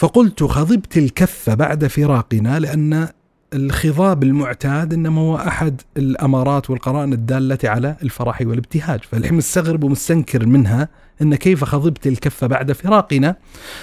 [0.00, 3.08] فقلت خضبت الكف بعد فراقنا لأن
[3.54, 10.88] الخضاب المعتاد إنما هو أحد الأمارات والقرائن الدالة على الفرح والابتهاج، فالحين مستغرب ومستنكر منها
[11.22, 13.36] إن كيف خضبت الكف بعد فراقنا؟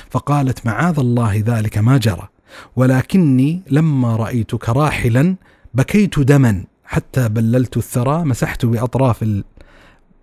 [0.10, 2.28] فقالت معاذ الله ذلك ما جرى،
[2.76, 5.36] ولكني لما رأيتك راحلا
[5.74, 6.64] بكيت دما.
[6.86, 9.24] حتى بللت الثرى مسحت بأطراف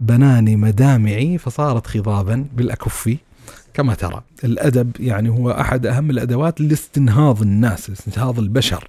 [0.01, 3.17] البنان مدامعي فصارت خضابا بالأكف.
[3.75, 8.89] كما ترى الأدب يعني هو أحد أهم الأدوات لاستنهاض الناس لاستنهاض البشر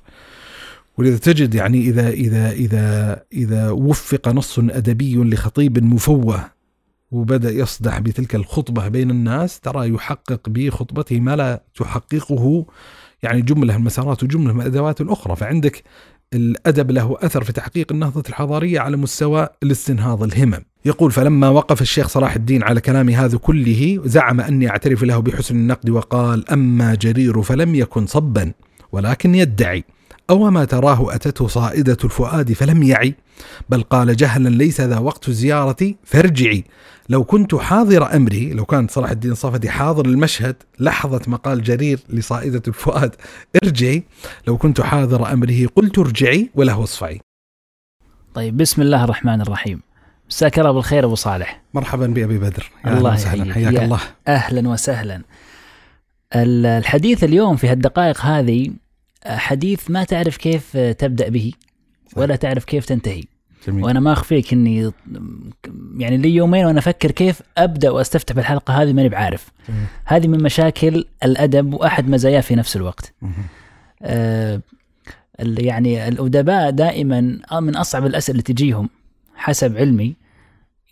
[0.97, 6.55] ولذا تجد يعني إذا إذا إذا إذا وفق نص أدبي لخطيب مفوه
[7.11, 12.65] وبدأ يصدح بتلك الخطبة بين الناس ترى يحقق بخطبته ما لا تحققه
[13.23, 15.83] يعني جملة المسارات وجمله من الادوات الاخرى فعندك
[16.33, 20.65] الأدب له أثر في تحقيق النهضة الحضارية على مستوى الاستنهاض الهمم.
[20.85, 25.55] يقول فلما وقف الشيخ صلاح الدين على كلام هذا كله زعم أني أعترف له بحسن
[25.55, 28.53] النقد وقال أما جرير فلم يكن صبا
[28.91, 29.83] ولكن يدعي
[30.29, 33.15] أو ما تراه أتته صائدة الفؤاد فلم يعي
[33.69, 36.63] بل قال جهلا ليس ذا وقت الزيارة فارجعي.
[37.09, 42.61] لو كنت حاضر أمري لو كان صلاح الدين الصفدي حاضر المشهد لحظة مقال جرير لصائدة
[42.67, 43.15] الفؤاد
[43.63, 44.03] ارجعي.
[44.47, 47.21] لو كنت حاضر أمره قلت ارجعي وله اصفعي.
[48.33, 49.81] طيب بسم الله الرحمن الرحيم.
[50.29, 51.61] مساك الله بالخير أبو صالح.
[51.73, 52.71] مرحبا بأبي بدر.
[52.85, 53.53] يا الله وسهلا.
[53.53, 53.99] حياك الله.
[54.27, 55.21] أهلا وسهلا.
[56.35, 58.71] الحديث اليوم في هالدقائق هذه
[59.25, 61.51] حديث ما تعرف كيف تبدأ به
[62.15, 63.23] ولا تعرف كيف تنتهي.
[63.67, 63.83] جميل.
[63.83, 64.91] وأنا ما أخفيك إني
[65.97, 69.51] يعني لي يومين وأنا أفكر كيف أبدأ وأستفتح بالحلقة هذه ماني بعارف.
[69.69, 69.85] جميل.
[70.05, 73.13] هذه من مشاكل الأدب وأحد مزاياه في نفس الوقت.
[74.01, 74.61] آه
[75.39, 78.89] يعني الأدباء دائما من أصعب الأسئلة اللي تجيهم.
[79.35, 80.15] حسب علمي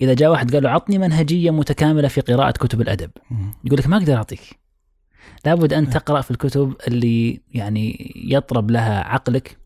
[0.01, 3.11] إذا جاء واحد قال له عطني منهجية متكاملة في قراءة كتب الأدب.
[3.63, 4.59] يقول لك ما أقدر أعطيك.
[5.45, 9.57] لابد أن تقرأ في الكتب اللي يعني يطرب لها عقلك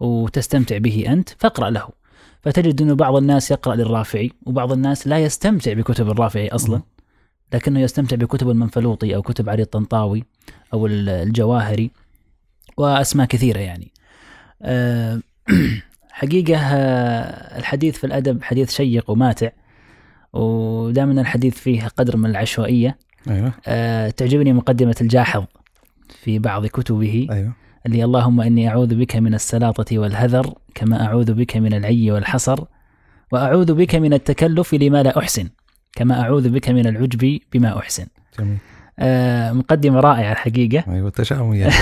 [0.00, 1.88] وتستمتع به أنت فاقرأ له.
[2.42, 6.82] فتجد إنه بعض الناس يقرأ للرافعي وبعض الناس لا يستمتع بكتب الرافعي أصلا.
[7.54, 10.24] لكنه يستمتع بكتب المنفلوطي أو كتب علي الطنطاوي
[10.72, 11.90] أو الجواهري
[12.76, 13.92] وأسماء كثيرة يعني.
[16.18, 19.50] حقيقة آه، الحديث في الأدب حديث شيق وماتع
[20.32, 22.98] ودائما الحديث فيه قدر من العشوائية
[23.30, 23.52] أيوة.
[23.66, 25.44] أه تعجبني مقدمة الجاحظ
[26.22, 27.52] في بعض كتبه أيوة.
[27.86, 32.64] اللي اللهم إني أعوذ بك من السلاطة والهذر كما أعوذ بك من العي والحصر
[33.32, 35.48] وأعوذ بك من التكلف لما لا أحسن
[35.92, 38.06] كما أعوذ بك من العجب بما أحسن
[38.38, 38.58] جميل.
[38.98, 41.70] آه مقدمة رائعة الحقيقة أيوة تشاؤمية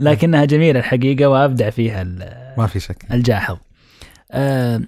[0.00, 2.04] لكنها جميلة الحقيقة وأبدع فيها
[2.58, 3.06] ما في شك.
[3.12, 3.58] الجاحظ.
[4.32, 4.80] آه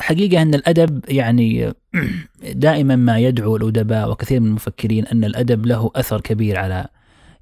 [0.00, 1.74] حقيقة أن الأدب يعني
[2.66, 6.86] دائما ما يدعو الأدباء وكثير من المفكرين أن الأدب له أثر كبير على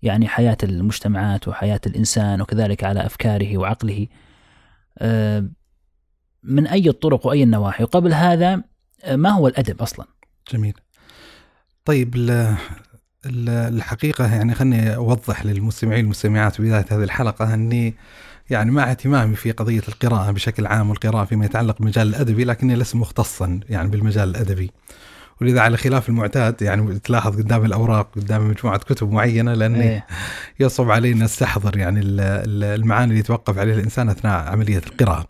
[0.03, 4.07] يعني حياة المجتمعات وحياة الإنسان وكذلك على أفكاره وعقله.
[4.99, 5.49] آه،
[6.43, 7.85] من أي الطرق وأي النواحي.
[7.85, 8.63] وقبل هذا
[9.05, 10.07] آه، ما هو الأدب أصلا؟
[10.53, 10.75] جميل.
[11.85, 12.15] طيب
[13.27, 17.95] الحقيقة يعني خلني أوضح للمستمعين والمستمعات بداية هذه الحلقة أني
[18.51, 22.97] يعني مع اهتمامي في قضية القراءة بشكل عام والقراءة فيما يتعلق بالمجال الأدبي لكني لست
[22.97, 24.71] مختصا يعني بالمجال الأدبي
[25.41, 30.07] ولذا على خلاف المعتاد يعني تلاحظ قدام الأوراق قدام مجموعة كتب معينة لأني إيه.
[30.61, 35.27] يصعب علي أن أستحضر يعني المعاني اللي يتوقف عليها الإنسان أثناء عملية القراءة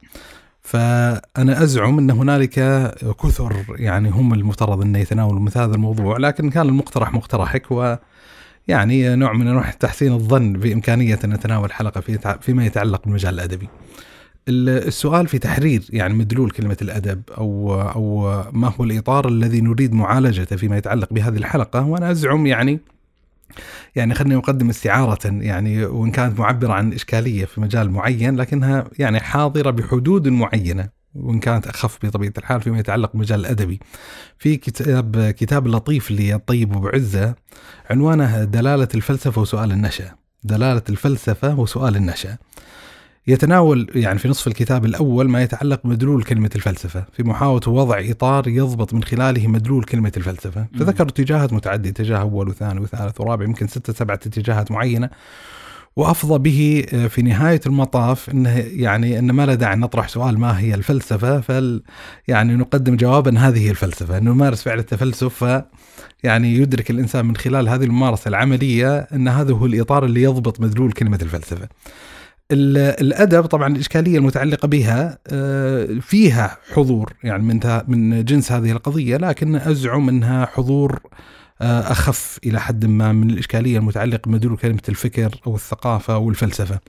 [0.64, 2.54] فأنا أزعم أن هنالك
[3.22, 7.96] كثر يعني هم المفترض أن يتناولوا مثل هذا الموضوع لكن كان المقترح مقترحك و
[8.68, 13.68] يعني نوع من أنواع تحسين الظن بإمكانية أن نتناول حلقة في فيما يتعلق بالمجال الأدبي.
[14.48, 20.56] السؤال في تحرير يعني مدلول كلمة الأدب أو أو ما هو الإطار الذي نريد معالجته
[20.56, 22.80] فيما يتعلق بهذه الحلقة وأنا أزعم يعني
[23.96, 29.20] يعني خليني أقدم استعارة يعني وإن كانت معبرة عن إشكالية في مجال معين لكنها يعني
[29.20, 33.80] حاضرة بحدود معينة وإن كانت أخف بطبيعة الحال فيما يتعلق بالمجال الأدبي.
[34.38, 37.34] في كتاب كتاب لطيف للطيب ابو عزه
[37.90, 40.14] عنوانه دلالة الفلسفة وسؤال النشأ.
[40.44, 42.36] دلالة الفلسفة وسؤال النشأ.
[43.26, 48.48] يتناول يعني في نصف الكتاب الأول ما يتعلق بمدلول كلمة الفلسفة، في محاوله وضع إطار
[48.48, 53.66] يضبط من خلاله مدلول كلمة الفلسفة، فذكر اتجاهات متعددة، اتجاه أول وثاني وثالث ورابع يمكن
[53.66, 55.10] ستة سبعة اتجاهات معينة.
[55.96, 60.58] وأفضى به آه، في نهاية المطاف إنه يعني إن ما لا داعي نطرح سؤال ما
[60.60, 61.82] هي الفلسفة فل
[62.28, 65.62] يعني نقدم جوابا هذه هي الفلسفة إنه نمارس فعل التفلسف ف
[66.24, 70.92] يعني يدرك الإنسان من خلال هذه الممارسة العملية إن هذا هو الإطار اللي يضبط مدلول
[70.92, 71.68] كلمة الفلسفة.
[72.52, 79.56] الأدب طبعا الإشكالية المتعلقة بها آه، فيها حضور يعني من من جنس هذه القضية لكن
[79.56, 81.00] أزعم أنها حضور
[81.60, 86.80] أخف إلى حد ما من الإشكالية المتعلقة بمدلول كلمة الفكر أو الثقافة أو الفلسفة.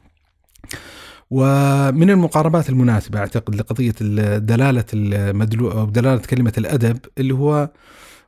[1.31, 3.91] ومن المقاربات المناسبة أعتقد لقضية
[4.37, 7.71] دلالة المدلول أو دلالة كلمة الأدب اللي هو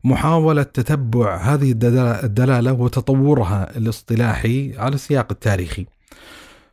[0.04, 1.72] محاولة تتبع هذه
[2.24, 5.86] الدلالة وتطورها الاصطلاحي على السياق التاريخي.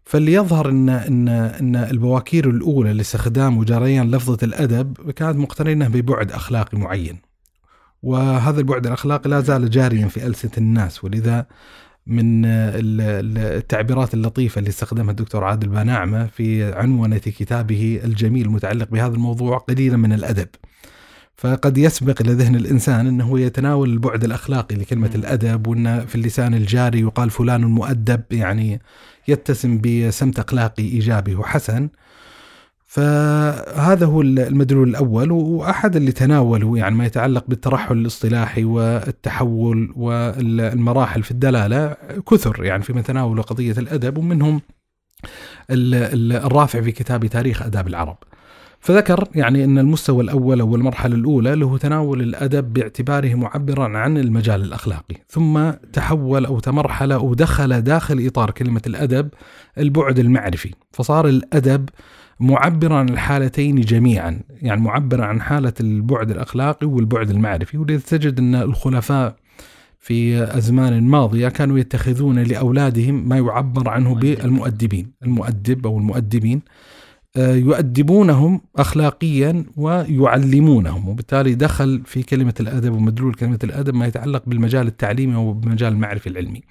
[0.04, 7.18] فاللي ان ان إن البواكير الأولى لاستخدام وجريان لفظة الأدب كانت مقترنه ببعد أخلاقي معين.
[8.02, 11.46] وهذا البعد الأخلاقي لا زال جاريا في ألسنة الناس ولذا
[12.06, 19.58] من التعبيرات اللطيفة اللي استخدمها الدكتور عادل بناعمة في عنونه كتابه الجميل المتعلق بهذا الموضوع
[19.58, 20.48] قليلا من الأدب.
[21.44, 25.14] فقد يسبق إلى ذهن الإنسان أنه يتناول البعد الأخلاقي لكلمة م.
[25.14, 28.80] الأدب وأن في اللسان الجاري يقال فلان مؤدب يعني
[29.28, 31.88] يتسم بسمت أخلاقي إيجابي وحسن
[32.86, 41.30] فهذا هو المدلول الأول وأحد اللي تناولوا يعني ما يتعلق بالترحل الاصطلاحي والتحول والمراحل في
[41.30, 41.96] الدلالة
[42.30, 44.60] كثر يعني فيما تناولوا قضية الأدب ومنهم
[45.70, 48.16] الرافع في كتاب تاريخ آداب العرب
[48.84, 54.62] فذكر يعني أن المستوى الأول أو المرحلة الأولى له تناول الأدب باعتباره معبرا عن المجال
[54.62, 59.28] الأخلاقي ثم تحول أو تمرحل أو دخل داخل إطار كلمة الأدب
[59.78, 61.88] البعد المعرفي فصار الأدب
[62.40, 68.54] معبرا عن الحالتين جميعا يعني معبرا عن حالة البعد الأخلاقي والبعد المعرفي ولذا تجد أن
[68.54, 69.36] الخلفاء
[70.00, 76.62] في أزمان ماضية كانوا يتخذون لأولادهم ما يعبر عنه بالمؤدبين المؤدب أو المؤدبين.
[77.38, 85.36] يؤدبونهم اخلاقيا ويعلمونهم وبالتالي دخل في كلمة الأدب ومدلول كلمة الأدب ما يتعلق بالمجال التعليمي
[85.36, 86.62] وبمجال المعرفي العلمي.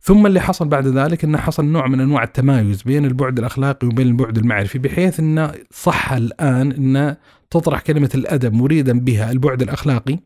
[0.00, 4.06] ثم اللي حصل بعد ذلك إنه حصل نوع من أنواع التمايز بين البعد الأخلاقي وبين
[4.06, 7.16] البعد المعرفي بحيث انه صح الآن إن
[7.50, 10.18] تطرح كلمة الأدب مريدا بها البعد الأخلاقي.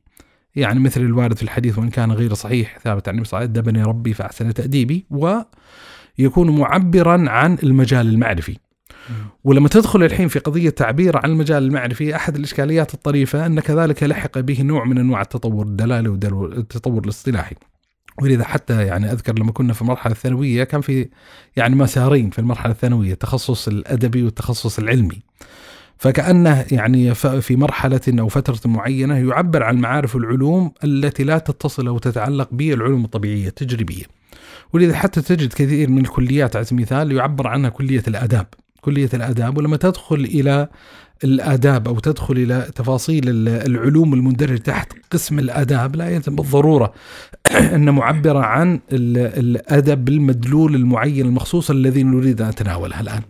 [0.57, 3.61] يعني مثل الوارد في الحديث وإن كان غير صحيح ثابت عن النبي صلى الله عليه
[3.61, 5.07] وسلم ادبني ربي فأحسن تأديبي.
[5.11, 8.57] ويكون معبرا عن المجال المعرفي.
[9.45, 14.39] ولما تدخل الحين في قضية تعبير عن المجال المعرفي أحد الإشكاليات الطريفة أن كذلك لحق
[14.39, 17.57] به نوع من أنواع التطور الدلالي والتطور الاصطلاحي
[18.21, 21.09] ولذا حتى يعني أذكر لما كنا في المرحلة الثانوية كان في
[21.57, 25.23] يعني مسارين في المرحلة الثانوية التخصص الأدبي والتخصص العلمي.
[25.99, 31.99] فكأنه يعني في مرحلة أو فترة معينة يعبر عن المعارف والعلوم التي لا تتصل أو
[31.99, 34.05] تتعلق بالعلوم الطبيعية التجريبية.
[34.73, 38.47] ولذا حتى تجد كثير من الكليات على سبيل المثال يعبر عنها كلية الآداب.
[38.85, 40.69] كلية الآداب ولما تدخل إلى
[41.25, 46.93] الآداب أو تدخل إلى تفاصيل العلوم المندرجة تحت قسم الآداب لا يلزم بالضرورة
[47.75, 53.23] أن معبرة عن الأدب المدلول المعين المخصوص الذي نريد أن نتناولها الآن.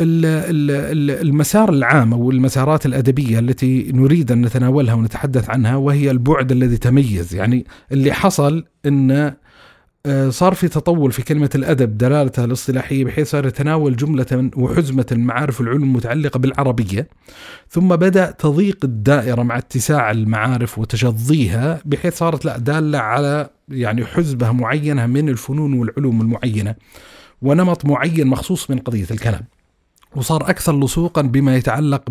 [0.00, 7.34] المسار العام أو المسارات الأدبية التي نريد أن نتناولها ونتحدث عنها وهي البعد الذي تميز
[7.34, 9.34] يعني اللي حصل إن
[10.28, 15.82] صار في تطور في كلمة الأدب دلالتها الاصطلاحية بحيث صار يتناول جملة وحزمة المعارف والعلوم
[15.82, 17.08] المتعلقة بالعربية.
[17.68, 24.52] ثم بدأ تضيق الدائرة مع اتساع المعارف وتشظيها بحيث صارت لا دالة على يعني حزبة
[24.52, 26.74] معينة من الفنون والعلوم المعينة
[27.42, 29.44] ونمط معين مخصوص من قضية الكلام.
[30.16, 32.02] وصار أكثر لصوقا بما يتعلق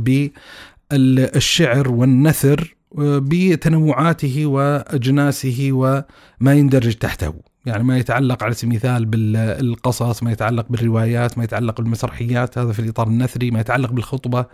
[0.92, 7.51] بالشعر والنثر آه، بتنوعاته وأجناسه وما يندرج تحته.
[7.66, 12.80] يعني ما يتعلق على سبيل المثال بالقصص ما يتعلق بالروايات ما يتعلق بالمسرحيات هذا في
[12.80, 14.46] الإطار النثري ما يتعلق بالخطبة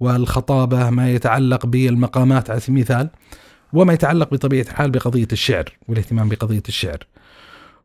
[0.00, 3.10] والخطابة ما يتعلق بالمقامات على سبيل المثال
[3.72, 6.98] وما يتعلق بطبيعة الحال بقضية الشعر والاهتمام بقضية الشعر.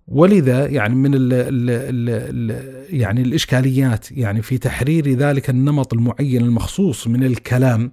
[0.07, 6.41] ولذا يعني من ال ال ال ال يعني الإشكاليات يعني في تحرير ذلك النمط المعين
[6.41, 7.91] المخصوص من الكلام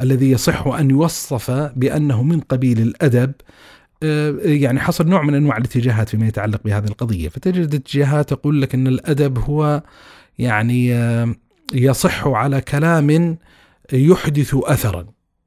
[0.00, 3.32] الذي يصح أن يوصف بأنه من قبيل الأدب
[4.42, 8.86] يعني حصل نوع من أنواع الاتجاهات فيما يتعلق بهذه القضية، فتجد اتجاهات تقول لك أن
[8.86, 9.82] الأدب هو
[10.38, 11.34] يعني آه،
[11.74, 13.38] يصح على كلام
[13.92, 15.06] يحدث اثرا.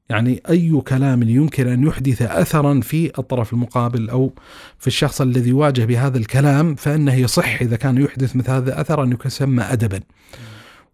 [0.09, 4.33] يعني أي كلام يمكن أن يحدث اثرا في الطرف المقابل أو
[4.79, 9.63] في الشخص الذي يواجه بهذا الكلام فإنه يصح إذا كان يحدث مثل هذا اثرا يسمى
[9.63, 9.99] ادبا.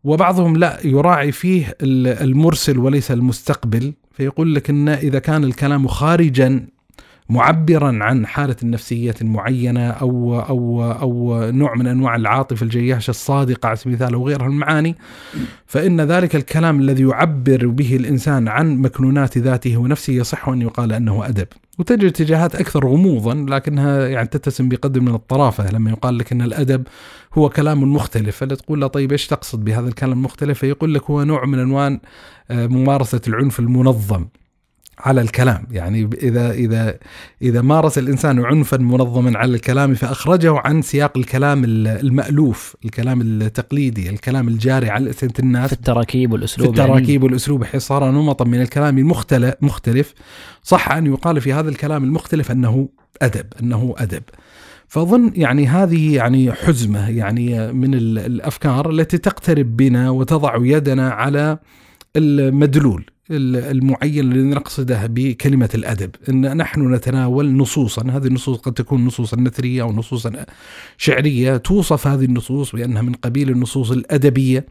[0.03, 6.67] وبعضهم لا يراعي فيه المرسل وليس المستقبل فيقول لك إن إذا كان الكلام خارجا
[7.29, 13.75] معبرا عن حالة نفسية معينة أو أو أو نوع من أنواع العاطفة الجياشة الصادقة على
[13.75, 14.96] سبيل المثال أو غيرها المعاني.
[15.65, 21.27] فإن ذلك الكلام الذي يعبر به الإنسان عن مكنونات ذاته ونفسه يصح أن يقال أنه
[21.27, 21.48] أدب.
[21.79, 25.72] وتجد اتجاهات أكثر غموضا لكنها يعني تتسم بقدر من الطرافة.
[25.72, 26.88] لما يقال لك أن الأدب
[27.34, 31.24] هو كلام مختلف فلا تقول له طيب إيش تقصد بهذا الكلام المختلف؟ فيقول لك هو
[31.24, 32.00] نوع من أنواع
[32.51, 34.25] آه، ممارسة العنف المنظم.
[35.00, 35.68] على الكلام.
[35.72, 36.98] يعني إذا إذا
[37.42, 44.48] إذا مارس الإنسان عنفا منظما على الكلام فأخرجه عن سياق الكلام المألوف، الكلام التقليدي، الكلام
[44.48, 48.62] الجاري على السنة الناس في التراكيب والأسلوب في التراكيب يعني والأسلوب بحيث صار نمطا من
[48.62, 50.14] الكلام المختلف مختلف.
[50.64, 52.90] صح أن يقال في هذا الكلام المختلف أنه
[53.22, 54.24] أدب، أنه أدب.
[54.88, 61.58] فاظن يعني هذه يعني حزمة يعني من الأفكار التي تقترب بنا وتضع يدنا على
[62.16, 63.06] المدلول.
[63.32, 69.82] المعين الذي نقصده بكلمة الأدب أن نحن نتناول نصوصا هذه النصوص قد تكون نصوصا نثرية
[69.82, 70.46] أو نصوصا
[70.98, 74.65] شعرية توصف هذه النصوص بأنها من قبيل النصوص الأدبية.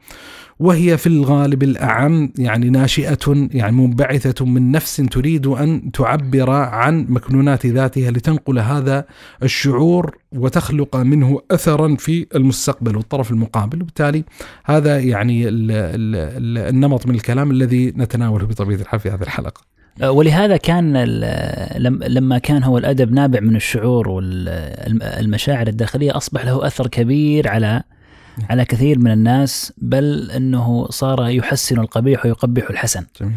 [0.58, 7.66] وهي في الغالب الأعم يعني ناشئة يعني منبعثة من نفس تريد أن تعبر عن مكنونات
[7.66, 9.04] ذاتها لتنقل هذا
[9.42, 13.82] الشعور وتخلق منه أثرا في المستقبل والطرف المقابل.
[13.82, 14.24] وبالتالي
[14.64, 19.74] هذا يعني ال ال النمط من الكلام الذي نتناوله بطبيعة الحال في هذه الحلقة.
[20.02, 21.04] أه، ولهذا كان
[22.08, 27.82] لما كان هو الأدب نابع من الشعور والمشاعر الداخلية أصبح له أثر كبير على
[28.50, 33.04] على كثير من الناس بل إنه صار يحسن القبيح ويقبح الحسن.
[33.20, 33.32] جميل.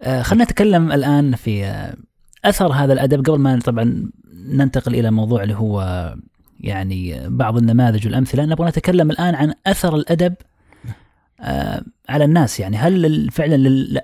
[0.00, 1.96] آه خلينا نتكلم الآن في آه
[2.44, 4.10] أثر هذا الأدب قبل ما طبعا
[4.48, 6.14] ننتقل إلى موضوع اللي هو
[6.60, 10.34] يعني بعض النماذج والأمثلة نبغى نتكلم الآن عن أثر الأدب
[11.40, 13.56] آه على الناس يعني هل فعلا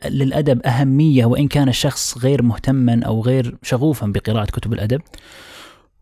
[0.08, 5.00] للأدب أهمية وإن كان الشخص غير مهتما أو غير شغوفا بقراءة كتب الأدب؟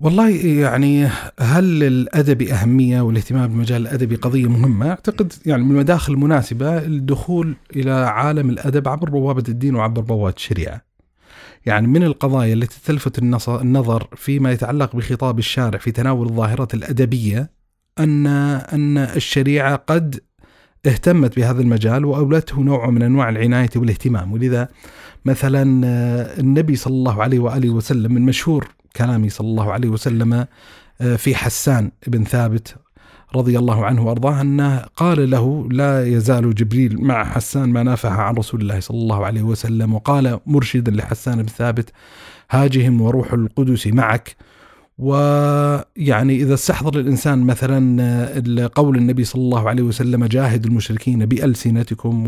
[0.03, 1.09] والله يعني
[1.41, 7.91] هل للادب أهمية والاهتمام بالمجال الادبي قضية مهمة؟ أعتقد يعني من المداخل المناسبة الدخول إلى
[7.91, 10.83] عالم الأدب عبر بوابة الدين وعبر بوابة الشريعة.
[11.67, 13.19] يعني من القضايا التي تلفت
[13.49, 17.51] النظر فيما يتعلق بخطاب الشارع في تناول الظاهرات الأدبية
[17.99, 20.21] ان أن الشريعة قد
[20.87, 24.69] اهتمت بهذا المجال وأولته نوع من أنواع العناية والاهتمام ولذا
[25.25, 25.63] مثلا
[26.41, 30.47] النبي صلى الله عليه وآله وسلم من مشهور كلامه صلى الله عليه وسلم
[31.01, 32.77] آه، في حسان بن ثابت
[33.37, 38.35] رضي الله عنه وأرضاه أنه قال له لا يزال جبريل مع حسان ما نافح عن
[38.35, 39.95] رسول الله صلى الله عليه وسلم.
[39.95, 41.91] وقال مرشدا لحسان بن ثابت
[42.51, 44.37] هاجهم وروح القدس معك.
[44.99, 52.27] ويعني إذا استحضر الإنسان مثلا آه، قول النبي صلى الله عليه وسلم جاهد المشركين بألسنتكم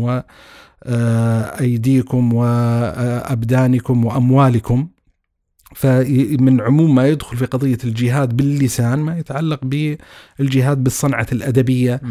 [0.85, 4.87] وأيديكم آه، وأبدانكم وأموالكم.
[5.75, 9.59] فمن عموم ما يدخل في قضية الجهاد باللسان ما يتعلق
[10.39, 12.01] بالجهاد بالصنعة الأدبية.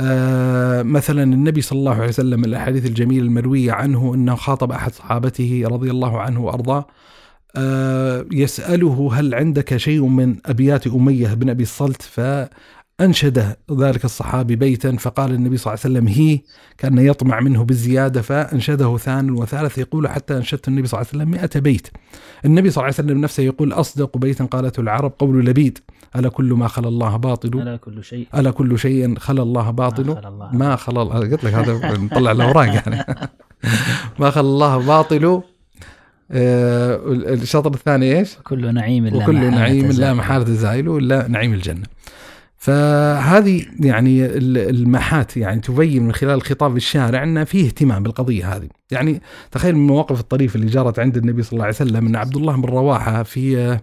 [0.00, 5.62] آه مثلا النبي صلى الله عليه وسلم الأحاديث الجميلة المروية عنه أنه خاطب أحد صحابته
[5.66, 6.86] رضي الله عنه وأرضاه
[7.56, 12.20] آه يسأله هل عندك شيء من أبيات أمية بن أبي الصلت؟ ف
[13.00, 16.40] أنشد ذلك الصحابي بيتا فقال النبي صلى الله عليه وسلم هي
[16.78, 21.30] كان يطمع منه بالزيادة فأنشده ثان وثالث يقول حتى أنشدت النبي صلى الله عليه وسلم
[21.30, 21.88] مئة بيت.
[22.44, 25.78] النبي صلى الله عليه وسلم نفسه يقول أصدق بيتا قالته العرب قول لبيد
[26.16, 28.26] ألا كل ما خلا الله باطل؟ ألا كل شيء.
[28.34, 30.16] ألا كل شيء خلا الله باطل؟
[30.52, 31.18] ما خلا الله.
[31.18, 33.04] قلت لك هذا نطلع الأوراق يعني.
[34.20, 35.42] ما خلا الله باطل؟
[36.30, 41.82] آه الشطر الثاني إيش؟ كل نعيم لا وكل نعيم لا محالة زائل ولا نعيم الجنة.
[42.58, 44.26] فهذه يعني
[44.70, 49.80] المحات يعني تبين من خلال خطاب الشارع ان فيه اهتمام بالقضية هذه، يعني تخيل من
[49.80, 53.22] المواقف الطريفة اللي جرت عند النبي صلى الله عليه وسلم إن عبد الله بن رواحة
[53.22, 53.78] في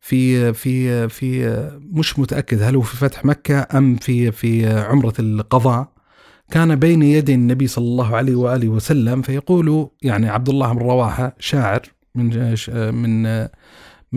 [0.00, 1.48] في في في
[1.92, 5.96] مش متأكد هل هو في فتح مكة أم في في عمرة القضاء.
[6.50, 11.36] كان بين يدي النبي صلى الله عليه وآله وسلم فيقول يعني عبد الله بن رواحة
[11.38, 11.82] شاعر
[12.14, 12.56] من
[12.94, 13.48] من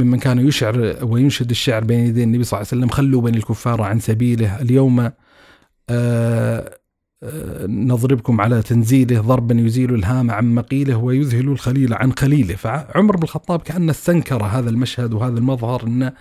[0.03, 3.81] ممن كان يشعر وينشد الشعر بين يدي النبي صلى الله عليه وسلم خلوا بني الكفار
[3.81, 4.61] عن سبيله.
[4.61, 6.79] اليوم آه،
[7.23, 12.55] آآ نضربكم على تنزيله ضربا يزيل الهام عن مقيله ويذهل الخليل عن خليله.
[12.55, 16.13] فعمر بن الخطاب كأنه استنكر هذا المشهد وهذا المظهر أنه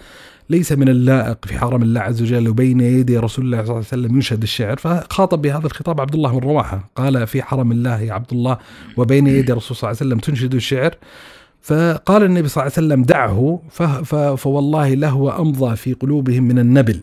[0.51, 3.87] ليس من اللائق في حرم الله عز وجل وبين يدي رسول الله صلى الله عليه
[3.87, 4.77] وسلم ينشد الشعر.
[4.77, 8.59] فخاطب بهذا الخطاب عبد الله بن رواحة قال في حرم الله يا عبد الله
[8.97, 10.95] وبين يدي الرسول صلى الله عليه وسلم تنشد الشعر.
[11.63, 13.61] فقال النبي صلى الله عليه وسلم دعه
[14.37, 17.01] فوالله لهو أمضى في قلوبهم من النبل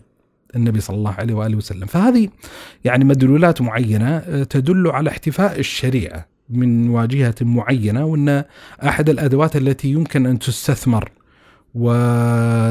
[0.56, 1.86] النبي صلى الله عليه وآله وسلم.
[1.86, 2.28] فهذه
[2.84, 8.44] يعني مدلولات معينة آه، تدل على احتفاء الشريعة من واجهة معينة وأن
[8.84, 11.10] أحد الأدوات التي يمكن أن تستثمر
[11.74, 12.68] ويستفاد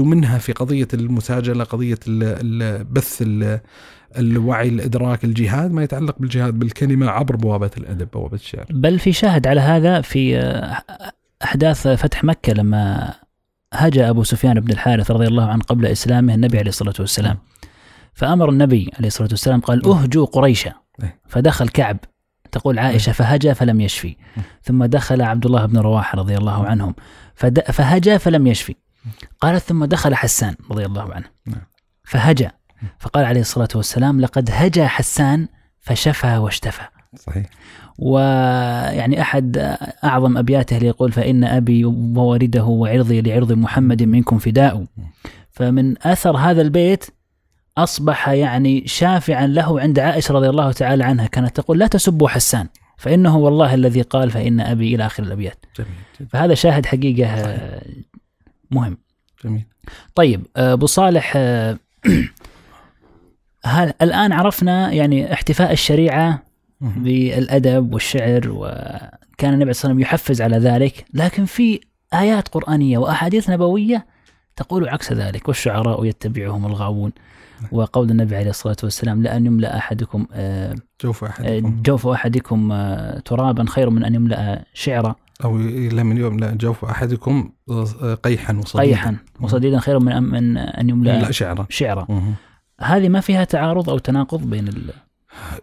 [0.00, 3.24] منها في قضية المساجلة قضية البث
[4.18, 8.66] الوعي الإدراك الجهاد ما يتعلق بالجهاد بالكلمة عبر بوابة الأدب بوابة الشعر.
[8.70, 10.82] بل في شاهد على هذا في آه،
[11.44, 13.14] أحداث فتح مكة لما
[13.72, 17.38] هجا أبو سفيان بن الحارث رضي الله عنه قبل إسلامه النبي عليه الصلاة والسلام.
[18.14, 20.72] فأمر النبي عليه الصلاة والسلام قال اهجوا قريشا.
[21.02, 21.20] إيه.
[21.28, 21.96] فدخل كعب
[22.52, 24.16] تقول عائشة فهجى فلم يشفي.
[24.62, 26.94] ثم دخل عبد الله بن رواحة رضي الله عنهم.
[27.72, 28.74] فهجى فلم يشفي.
[29.40, 31.26] قالت ثم دخل حسان رضي الله عنه.
[31.46, 31.62] نعم.
[32.98, 35.48] فقال عليه الصلاة والسلام لقد هجى حسان
[35.80, 36.82] فشفى واشتفى
[37.16, 37.46] صحيح
[37.98, 44.86] ويعني أحد أعظم أبياته يقول فإن أبي وورده وعرضي لعرض محمد منكم فداء
[45.50, 47.04] فمن أثر هذا البيت
[47.78, 52.68] أصبح يعني شافعا له عند عائشة رضي الله تعالى عنها كانت تقول لا تسبوا حسان
[52.96, 55.90] فإنه والله الذي قال فإن أبي إلى آخر الأبيات جميل.
[56.18, 56.30] جميل.
[56.30, 57.80] فهذا شاهد حقيقة صحيح.
[58.70, 58.98] مهم
[59.44, 59.64] جميل
[60.14, 61.36] طيب أبو صالح
[63.64, 66.42] هل الآن عرفنا يعني احتفاء الشريعة
[66.80, 71.80] بالأدب والشعر وكان النبي صلى الله عليه وسلم يحفز على ذلك لكن في
[72.14, 74.06] آيات قرآنية وأحاديث نبوية
[74.56, 77.12] تقول عكس ذلك والشعراء يتبعهم الغاوون.
[77.72, 80.74] وقول النبي عليه الصلاة والسلام لأن يملأ أحدكم آه،
[81.04, 81.82] جوف أحدكم.
[81.82, 85.14] جوف أحدكم آه، ترابا خير من أن يملأ شعرا.
[85.44, 88.88] أو لم يملأ جوف أحدكم آه، قيحا وصديدا.
[88.88, 91.66] قيحا وصديدا خير من أن يملأ شعرا.
[91.70, 92.34] شعرا.
[92.80, 94.92] هذه ما فيها تعارض أو تناقض بين ال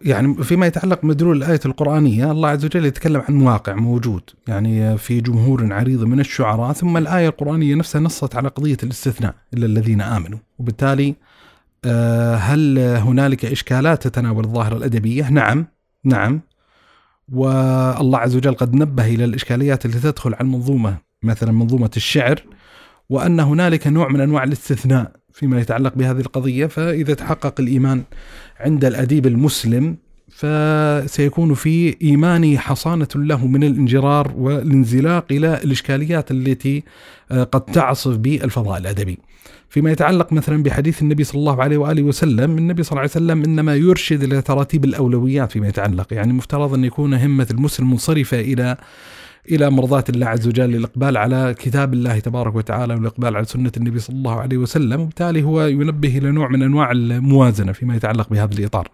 [0.02, 4.22] يعني فيما يتعلق بمدلول الآية القرآنية الله عز وجل يتكلم عن واقع موجود.
[4.48, 9.66] يعني في جمهور عريض من الشعراء ثم الآية القرآنية نفسها نصت على قضية الاستثناء إلا
[9.66, 10.38] الذين آمنوا.
[10.58, 11.14] وبالتالي
[11.84, 15.66] آه، هل هنالك إشكالات تتناول الظاهرة الأدبية؟ نعم
[16.04, 16.40] نعم.
[17.32, 22.42] والله عز وجل قد نبه إلى الإشكاليات التي تدخل على المنظومة مثلا منظومة الشعر
[23.10, 25.12] وأن هنالك نوع من أنواع الاستثناء.
[25.36, 28.02] فيما يتعلق بهذه القضية فإذا تحقق الإيمان
[28.60, 29.96] عند الأديب المسلم
[30.28, 36.82] فسيكون في إيمانه حصانة له من الانجرار والانزلاق إلى الإشكاليات التي
[37.30, 39.18] آه، قد تعصف بالفضاء الأدبي.
[39.68, 43.44] فيما يتعلق مثلا بحديث النبي صلى الله عليه وآله وسلم، النبي صلى الله عليه وسلم
[43.44, 48.76] إنما يرشد إلى تراتيب الأولويات فيما يتعلق، يعني مفترض أن يكون همة المسلم منصرفة إلى
[49.50, 53.98] إلى مرضاة الله عز وجل، الاقبال على كتاب الله تبارك وتعالى والاقبال على سنة النبي
[53.98, 58.54] صلى الله عليه وسلم، وبالتالي هو ينبه إلى نوع من أنواع الموازنة فيما يتعلق بهذا
[58.54, 58.88] الإطار.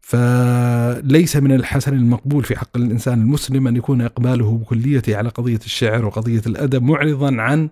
[0.00, 6.06] فليس من الحسن المقبول في حق الإنسان المسلم أن يكون إقباله بكليته على قضية الشعر
[6.06, 7.68] وقضية الأدب معرضا عن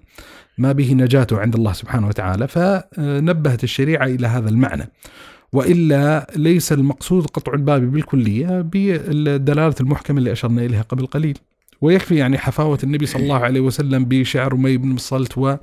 [0.58, 2.48] ما به نجاته عند الله سبحانه وتعالى.
[2.48, 4.90] فنبهت الشريعة إلى هذا المعنى.
[5.52, 11.38] وإلا ليس المقصود قطع الباب بالكلية بالدلالة المحكمة اللي أشرنا إليها قبل قليل.
[11.80, 15.56] ويكفي يعني حفاوة النبي صلى الله عليه وسلم بشعر أمي بن الصلت و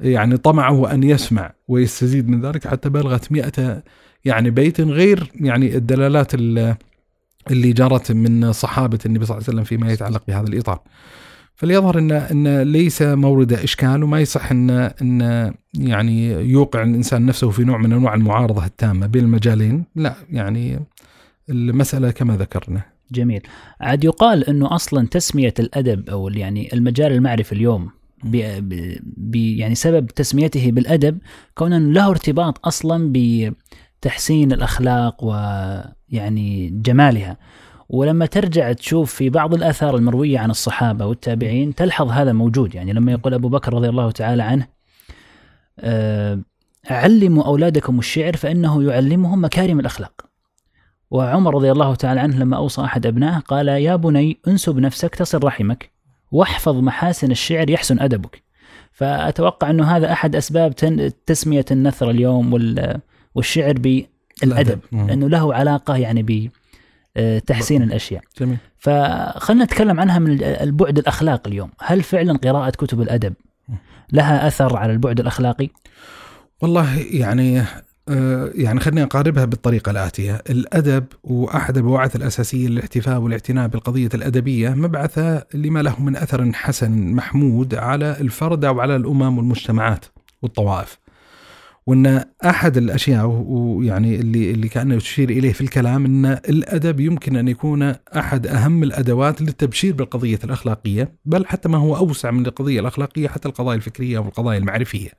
[0.00, 3.82] يعني طمعه أن يسمع ويستزيد من ذلك حتى بلغت مئة
[4.24, 9.92] يعني بيت غير يعني الدلالات اللي جرت من صحابة النبي صلى الله عليه وسلم فيما
[9.92, 10.80] يتعلق بهذا الإطار
[11.56, 17.64] فليظهر ان إن ليس مورد إشكال وما يصح ان إن يعني يوقع الإنسان نفسه في
[17.64, 20.80] نوع من أنواع المعارضة التامة بين المجالين، لا يعني
[21.50, 22.95] المسألة كما ذكرنا.
[23.12, 23.42] جميل.
[23.80, 27.90] عاد يقال إنه أصلا تسمية الأدب أو يعني المجال المعرفي اليوم
[28.24, 31.18] ب يعني سبب تسميته بالأدب
[31.54, 37.38] كون له ارتباط أصلا بتحسين الأخلاق ويعني جمالها.
[37.88, 43.12] ولما ترجع تشوف في بعض الآثار المروية عن الصحابة والتابعين تلحظ هذا موجود يعني لما
[43.12, 44.66] يقول أبو بكر رضي الله تعالى عنه
[45.80, 46.40] آه،
[46.90, 50.25] علموا أولادكم الشعر فإنه يعلمهم مكارم الأخلاق
[51.10, 55.44] وعمر رضي الله تعالى عنه لما أوصى أحد أبنائه قال يا بني انسب نفسك تصل
[55.44, 55.90] رحمك
[56.32, 58.42] واحفظ محاسن الشعر يحسن أدبك.
[58.92, 60.74] فأتوقع أنه هذا أحد أسباب
[61.26, 62.74] تسمية النثر اليوم
[63.34, 66.50] والشعر بالأدب لأنه له علاقة يعني ب
[67.18, 68.22] آه، تحسين الأشياء.
[68.40, 68.56] جميل.
[68.78, 71.70] فخلنا نتكلم عنها من البعد الاخلاقي اليوم.
[71.80, 73.34] هل فعلا قراءة كتب الأدب
[74.12, 75.68] لها أثر على البعد الأخلاقي؟
[76.62, 77.62] والله يعني
[78.54, 85.82] يعني خليني أقاربها بالطريقة الآتية، الأدب وأحد البواعث الأساسية للاحتفاء والاعتناء بالقضية الأدبية مبعثة لما
[85.82, 90.04] له من أثر حسن محمود على الفرد أو على الأمم والمجتمعات
[90.42, 90.98] والطوائف.
[91.86, 97.48] وأن أحد الأشياء ويعني اللي اللي كأنه تشير إليه في الكلام أن الأدب يمكن أن
[97.48, 97.82] يكون
[98.16, 103.48] أحد أهم الأدوات للتبشير بالقضية الأخلاقية بل حتى ما هو أوسع من القضية الأخلاقية حتى
[103.48, 105.10] القضايا الفكرية والقضايا المعرفية.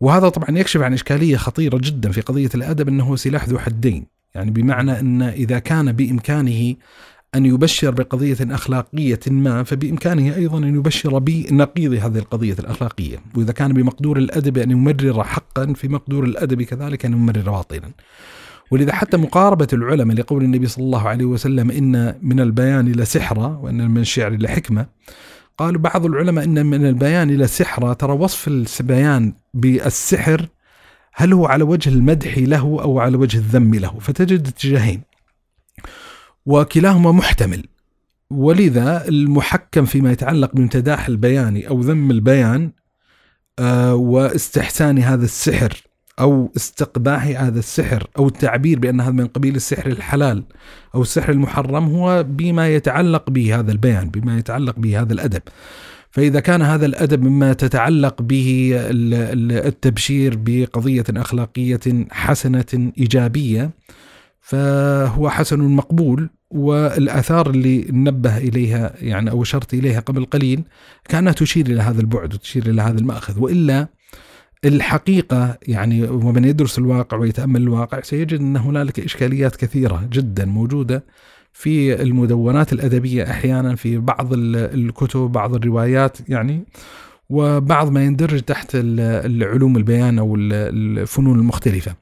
[0.00, 4.06] وهذا طبعا يكشف عن إشكالية خطيرة جدا في قضية الأدب إنه هو سلاح ذو حدين،
[4.34, 6.74] يعني بمعنى إن إذا كان بإمكانه
[7.34, 13.18] أن يبشر بقضية أخلاقية ما فبإمكانه أيضا أن يبشر بنقيض هذه القضية الأخلاقية.
[13.36, 17.90] وإذا كان بمقدور الأدب أن يمرر حقا في مقدور الأدب كذلك أن يمرر باطلا.
[18.70, 23.90] ولذا حتى مقاربة العلماء لقول النبي صلى الله عليه وسلم إن من البيان لسحرة وإن
[23.90, 24.86] من الشعر لحكمة
[25.60, 28.48] قالوا بعض العلماء إن من البيان لسحرة ترى وصف
[28.80, 30.46] البيان بالسحر
[31.14, 35.02] هل هو على وجه المدح له أو على وجه الذم له؟ فتجد اتجاهين.
[36.46, 37.64] وكلاهما محتمل.
[38.30, 42.72] ولذا المحكم فيما يتعلق بامتداح البيان أو ذم البيان
[43.58, 45.82] آه، واستحسان هذا السحر
[46.20, 50.44] أو استقباح هذا السحر أو التعبير بأن هذا من قبيل السحر الحلال
[50.94, 55.42] أو السحر المحرم هو بما يتعلق به هذا البيان بما يتعلق به هذا الأدب.
[56.10, 63.70] فإذا كان هذا الأدب مما تتعلق به التبشير بقضية أخلاقية حسنة إيجابية
[64.40, 66.30] فهو حسن مقبول.
[66.50, 70.62] والآثار اللي نبه إليها يعني أو أشرت إليها قبل قليل
[71.08, 73.40] كانها تشير إلى هذا البعد وتشير إلى هذا المأخذ.
[73.42, 73.88] وإلا
[74.64, 81.04] الحقيقة يعني ومن يدرس الواقع ويتأمل الواقع سيجد أن هنالك إشكاليات كثيرة جدا موجودة
[81.52, 86.64] في المدونات الأدبية أحيانا في بعض الكتب بعض الروايات يعني
[87.30, 91.94] وبعض ما يندرج تحت العلوم البيان أو الفنون المختلفة.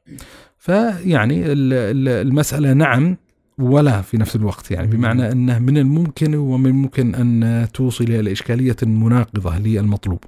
[0.59, 3.17] فيعني المسألة نعم
[3.59, 8.77] ولا في نفس الوقت يعني بمعنى أنه من الممكن ومن الممكن أن توصل إلى إشكالية
[8.83, 10.25] مناقضة للمطلوب.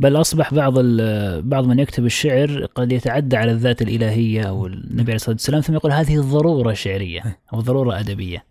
[0.00, 0.78] بل أصبح بعض
[1.44, 5.74] بعض من يكتب الشعر قد يتعدى على الذات الإلهية أو النبي عليه الصلاة والسلام ثم
[5.74, 8.44] يقول هذه ضروره شعرية أو ضرورة أدبية.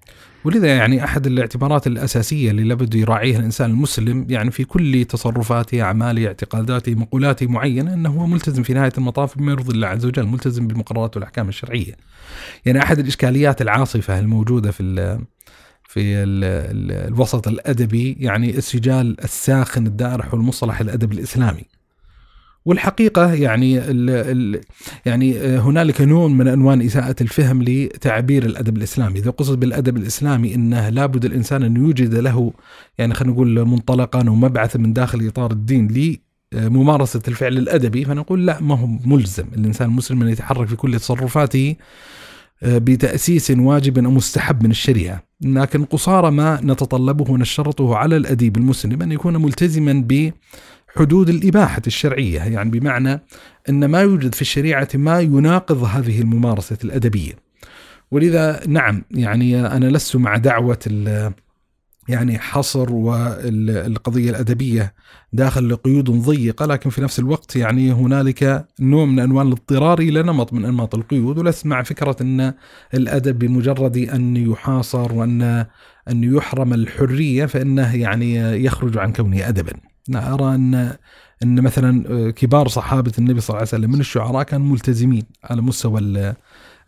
[0.43, 6.27] ولذا يعني أحد الاعتبارات الأساسية اللي لابد يراعيها الإنسان المسلم يعني في كل تصرفاته، أعماله،
[6.27, 10.67] اعتقاداته، مقولاته معينة أنه هو ملتزم في نهاية المطاف بما يرضي الله عز وجل، ملتزم
[10.67, 11.93] بالمقررات والأحكام الشرعية.
[12.65, 15.19] يعني أحد الإشكاليات العاصفة الموجودة في
[15.95, 21.63] في ال ال الوسط الأدبي يعني السجال الساخن الدائر حول مصطلح الأدب الإسلامي.
[22.65, 24.61] والحقيقة يعني ال ال
[25.05, 30.89] يعني هنالك نوع من أنواع إساءة الفهم لتعبير الأدب الإسلامي، إذا قصد بالأدب الإسلامي إنه
[30.89, 32.53] لابد الإنسان أن يوجد له
[32.97, 36.17] يعني خلينا نقول منطلقا ومبعثا من داخل إطار الدين
[36.53, 41.75] لممارسة الفعل الأدبي فنقول لا ما هو ملزم الإنسان المسلم أن يتحرك في كل تصرفاته
[42.61, 45.23] بتأسيس واجب أو مستحب من الشريعة.
[45.41, 52.69] لكن قصارى ما نتطلبه ونشرطه على الأديب المسلم أن يكون ملتزما بحدود الإباحة الشرعية يعني
[52.69, 53.21] بمعنى
[53.69, 57.33] أن ما يوجد في الشريعة ما يناقض هذه الممارسة الأدبية.
[58.11, 60.79] ولذا نعم يعني أنا لست مع دعوة
[62.07, 64.93] يعني حصر والقضية الأدبية
[65.33, 70.53] داخل قيود ضيقة لكن في نفس الوقت يعني هنالك نوع من أنواع الاضطرار إلى نمط
[70.53, 72.53] من أنماط القيود ولست مع فكرة أن
[72.93, 75.41] الأدب بمجرد أن يحاصر وأن
[76.09, 79.73] أن يحرم الحرية فإنه يعني يخرج عن كونه أدبا.
[80.09, 80.95] أنا أرى أن
[81.43, 85.99] أن مثلا كبار صحابة النبي صلى الله عليه وسلم من الشعراء كانوا ملتزمين على مستوى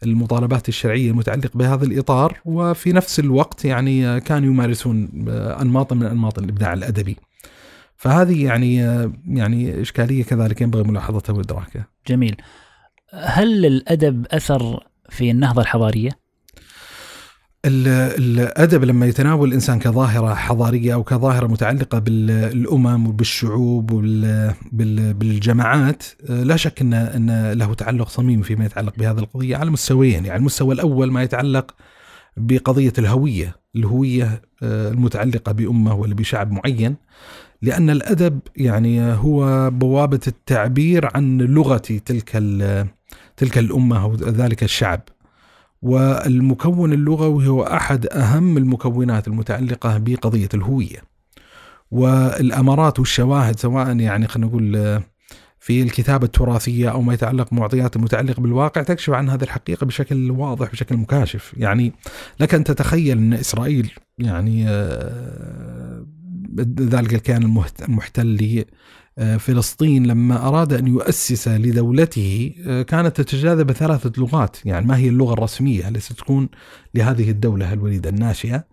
[0.03, 5.09] المطالبات الشرعية المتعلقة بهذا الإطار وفي نفس الوقت يعني كانوا يمارسون
[5.61, 7.17] انماطا من أنماط الإبداع الأدبي.
[7.95, 8.75] فهذه يعني
[9.27, 11.87] يعني إشكالية كذلك ينبغي ملاحظتها وإدراكها.
[12.07, 12.35] جميل.
[13.13, 16.26] هل الأدب أثر في النهضة الحضارية؟
[17.67, 23.91] الأدب لما يتناول الإنسان كظاهرة حضارية أو كظاهرة متعلقة بالأمم وبالشعوب
[24.73, 30.25] وبالجماعات لا شك ان إن له تعلق صميم فيما يتعلق بهذه القضية على مستويين.
[30.25, 31.75] يعني المستوى الأول ما يتعلق
[32.37, 36.95] بقضية الهوية الهوية آه، المتعلقة بأمة ولا بشعب معين
[37.61, 42.43] لأن الأدب يعني هو بوابة التعبير عن لغة تلك
[43.37, 45.01] تلك الأمة أو ذلك الشعب.
[45.87, 51.01] والمكون اللغوي هو أحد أهم المكونات المتعلقة بقضية الهوية.
[51.91, 55.01] والأمارات والشواهد سواء يعني خلينا نقول
[55.59, 60.71] في الكتابة التراثية أو ما يتعلق معطيات المتعلقة بالواقع تكشف عن هذه الحقيقة بشكل واضح
[60.71, 61.93] بشكل مكاشف يعني
[62.39, 66.05] لك أن تتخيل أن إسرائيل يعني آه،
[66.79, 67.43] ذلك الكيان
[67.81, 68.65] المحتل آه،
[69.17, 74.57] فلسطين لما أراد أن يؤسس لدولته آه، كانت تتجاذب ثلاثة لغات.
[74.65, 76.49] يعني ما هي اللغة الرسمية التي ستكون
[76.95, 78.63] لهذه الدولة الوليدة الناشئة؟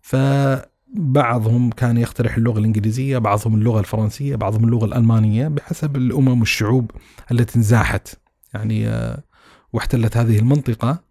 [0.00, 6.90] فبعضهم كان يقترح اللغة الإنجليزية بعضهم اللغة الفرنسية بعضهم اللغة الألمانية بحسب الأمم والشعوب
[7.32, 8.08] التي انزاحت.
[8.54, 9.22] يعني آه،
[9.72, 11.02] واحتلت هذه المنطقة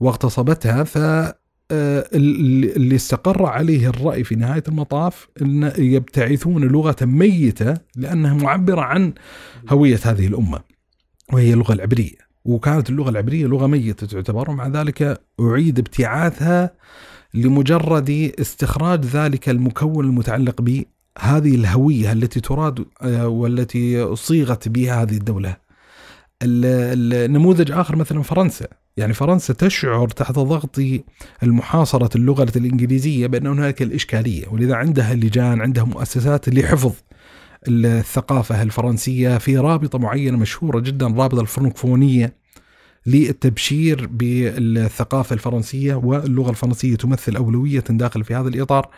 [0.00, 1.37] واغتصبتها ف آه،
[1.72, 9.12] اللي استقر عليه الرأي في نهاية المطاف أن يبتعثون لغة ميتة لأنها معبرة عن
[9.70, 10.60] هوية هذه الأمة
[11.32, 12.28] وهي اللغة العبرية.
[12.44, 16.70] وكانت اللغة العبرية لغة ميتة تعتبر ومع ذلك أعيد ابتعاثها
[17.34, 25.56] لمجرد استخراج ذلك المكون المتعلق بهذه الهوية التي تراد آه، والتي صيغت بها هذه الدولة.
[26.42, 28.66] النموذج آخر مثلا فرنسا.
[28.98, 30.80] يعني فرنسا تشعر تحت ضغط
[31.42, 36.92] المحاصرة اللغة الإنجليزية بأن هناك الإشكالية ولذا عندها لجان عندها مؤسسات لحفظ
[37.68, 42.36] الثقافة الفرنسية في رابطة معينة مشهورة جدا رابطة الفرنكفونية
[43.06, 48.88] للتبشير بالثقافة الفرنسية واللغة الفرنسية تمثل أولوية داخل في هذا الإطار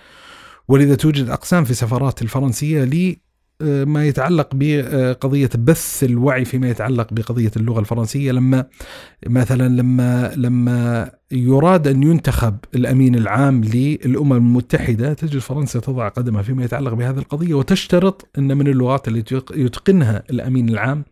[0.68, 2.84] ولذا توجد أقسام في سفارات الفرنسية
[3.62, 8.66] ما يتعلق بقضية بث الوعي فيما يتعلق بقضية اللغة الفرنسية لما
[9.26, 16.64] مثلا لما لما يراد أن ينتخب الأمين العام للأمم المتحدة تجد فرنسا تضع قدمها فيما
[16.64, 21.04] يتعلق بهذه القضية وتشترط أن من اللغات التي يتقنها الأمين العام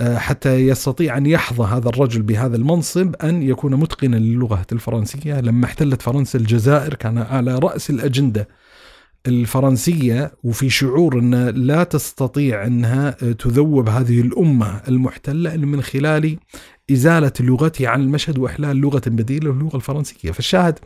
[0.00, 5.40] آه، حتى يستطيع أن يحظى هذا الرجل بهذا المنصب أن يكون متقنا للغة الفرنسية.
[5.40, 8.48] لما احتلت فرنسا الجزائر كان على رأس الأجندة
[9.26, 16.36] الفرنسية وفي شعور أن لا تستطيع أنها تذوب هذه الأمة المحتلة من خلال
[16.92, 20.30] إزالة لغتها عن المشهد وإحلال لغة بديلة اللغة الفرنسية.
[20.30, 20.78] فالشاهد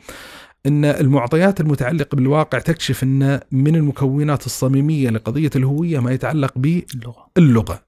[0.67, 7.83] أن المعطيات المتعلقة بالواقع تكشف أن من المكونات الصميمية لقضية الهوية ما يتعلق باللغة اللغة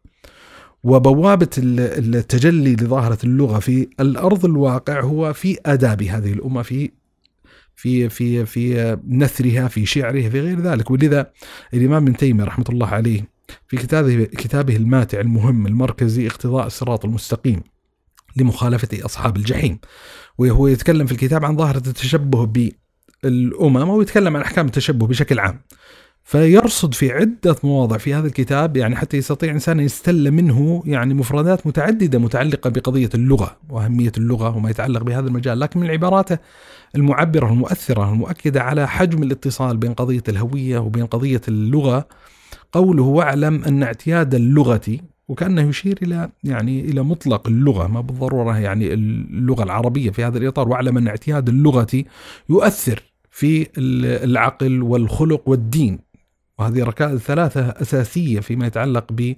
[0.84, 6.90] وبوابة التجلي لظاهرة اللغة في الأرض الواقع هو في آداب هذه الأمة في
[7.80, 10.90] في في في نثرها في شعرها في غير ذلك.
[10.90, 11.30] ولذا
[11.74, 13.28] الإمام ابن تيمية رحمة الله عليه
[13.68, 17.62] في كتابه كتابه الماتع المهم المركزي اقتضاء الصراط المستقيم
[18.36, 19.78] لمخالفة أصحاب الجحيم.
[20.38, 22.70] وهو يتكلم في الكتاب عن ظاهرة التشبه
[23.24, 25.60] بالأمم ويتكلم عن أحكام التشبه بشكل عام.
[26.24, 31.66] فيرصد في عدة مواضع في هذا الكتاب يعني حتى يستطيع إنسان يستل منه يعني مفردات
[31.66, 35.60] متعددة متعلقة بقضية اللغة وأهمية اللغة وما يتعلق بهذا المجال.
[35.60, 36.38] لكن من عباراته
[36.96, 42.08] المعبرة المؤثرة المؤكدة على حجم الاتصال بين قضية الهوية وبين قضية اللغة.
[42.72, 44.98] قوله واعلم أن اعتياد اللغة
[45.28, 50.68] وكأنه يشير إلى يعني إلى مطلق اللغة ما بالضرورة يعني اللغة العربية في هذا الإطار.
[50.68, 52.04] واعلم أن اعتياد اللغة
[52.48, 53.66] يؤثر في
[54.24, 55.98] العقل والخلق والدين.
[56.58, 59.34] وهذه ركائز ثلاثة أساسية فيما يتعلق ب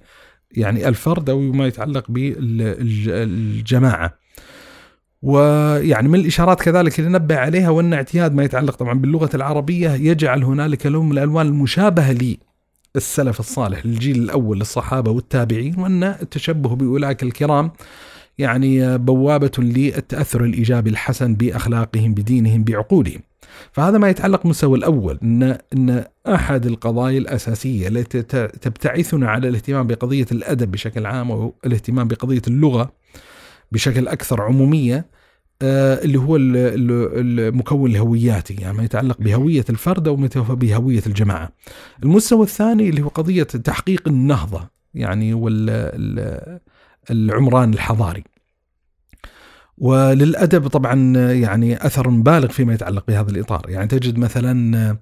[0.51, 4.13] يعني الفرد أو ما يتعلق بالجماعة
[5.23, 10.43] ويعني من الإشارات كذلك اللي نبه عليها وأن اعتياد ما يتعلق طبعا باللغة العربية يجعل
[10.43, 12.37] هنالك لون من الألوان المشابهة
[12.95, 17.71] للسلف الصالح للجيل الأول للصحابة والتابعين وأن التشبه بأولئك الكرام
[18.37, 23.21] يعني بوابة للتأثر الإيجابي الحسن بأخلاقهم بدينهم بعقولهم.
[23.71, 28.21] فهذا ما يتعلق بالمستوى الأول أن, أن أحد القضايا الأساسية التي
[28.61, 32.91] تبتعثنا على الاهتمام بقضية الأدب بشكل عام والاهتمام بقضية اللغة
[33.71, 35.12] بشكل أكثر عمومية آه،
[35.63, 40.15] اللي هو المكون الهوياتي يعني ما يتعلق بهوية الفرد أو
[40.55, 41.49] بهوية الجماعة.
[42.03, 45.33] المستوى الثاني اللي هو قضية تحقيق النهضة يعني
[47.09, 48.23] والعمران الحضاري.
[49.77, 54.97] وللأدب طبعا يعني أثر بالغ فيما يتعلق بهذا الإطار، يعني تجد مثلا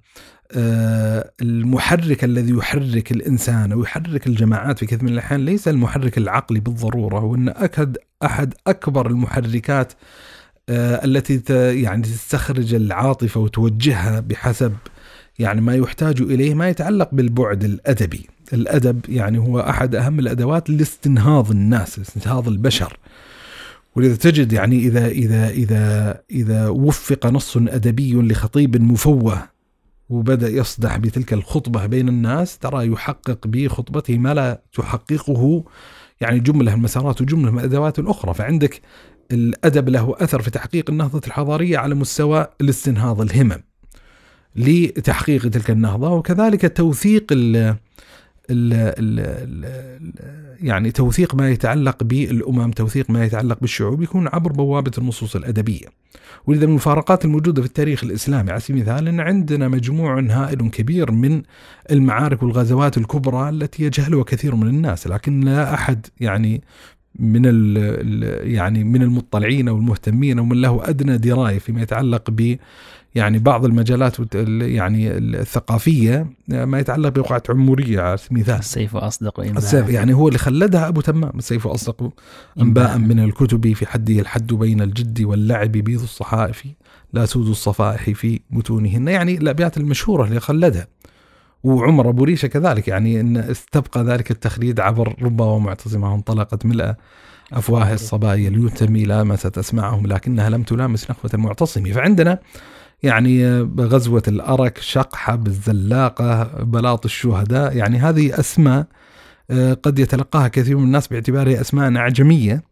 [0.56, 6.60] آه، المحرك الذي يحرك الإنسان أو يحرك الجماعات في كثير من الأحيان ليس المحرك العقلي
[6.60, 9.98] بالضرورة وإن أكد أحد أكبر المحركات آه،
[10.70, 11.42] التي
[11.82, 14.74] يعني تستخرج العاطفة وتوجهها بحسب
[15.40, 21.52] يعني ما يحتاج إليه ما يتعلق بالبعد الأدبي، الأدب يعني هو أحد أهم الأدوات لاستنهاض
[21.52, 22.98] الناس، استنهاض البشر.
[23.96, 29.50] ولذا تجد يعني إذا إذا إذا إذا وفق نص أدبي لخطيب مفوه
[30.10, 35.64] وبدأ يصدح بتلك الخطبة بين الناس ترى يحقق بخطبته ما لا تحققه
[36.22, 38.82] يعني جملة المسارات وجمله من الادوات الاخرى فعندك
[39.32, 43.62] الأدب له أثر في تحقيق النهضة الحضارية على مستوى الاستنهاض الهمم
[44.56, 47.76] لتحقيق تلك النهضة وكذلك توثيق ال
[48.50, 50.14] ال ال
[50.62, 55.86] يعني توثيق ما يتعلق بالأمم، توثيق ما يتعلق بالشعوب يكون عبر بوابة النصوص الأدبية.
[56.48, 61.12] ولذا من المفارقات الموجودة في التاريخ الإسلامي على سبيل المثال إن عندنا مجموع هائل كبير
[61.12, 61.42] من
[61.92, 66.62] المعارك والغزوات الكبرى التي يجهلها كثير من الناس، لكن لا أحد يعني
[67.20, 67.46] من
[68.44, 72.58] يعني من المطلعين أو المهتمين أو من له أدنى دراية فيما يتعلق ب
[73.16, 78.60] يعني بعض المجالات يعني الثقافية ما يتعلق بوقعة عمورية على سبيل المثال.
[78.60, 81.38] السيف أصدق السيف يعني هو اللي خلدها أبو تمام.
[81.38, 82.14] السيف أصدق
[82.62, 82.98] إنباء.
[82.98, 86.64] من الكتب في حده الحد بين الجد واللعب بيض الصحائف
[87.14, 89.08] لا سود الصفائح في متونهن.
[89.08, 90.88] يعني الأبيات المشهورة اللي خلدها.
[91.64, 96.96] وعمر أبو ريشة كذلك يعني إن استبقى ذلك التخليد عبر ربا ومعتصمة انطلقت ملأ
[97.54, 101.94] أفواه الصبايا ليتمي لامست اسماعهم لكنها لم تلامس نخوة المعتصم.
[101.94, 102.40] فعندنا
[103.04, 108.86] يعني غزوة الأرك شقحة بالزلاقة بلاط الشهداء يعني هذه أسماء
[109.52, 112.64] آه، قد يتلقاها كثير من الناس باعتبارها أسماء أعجمية.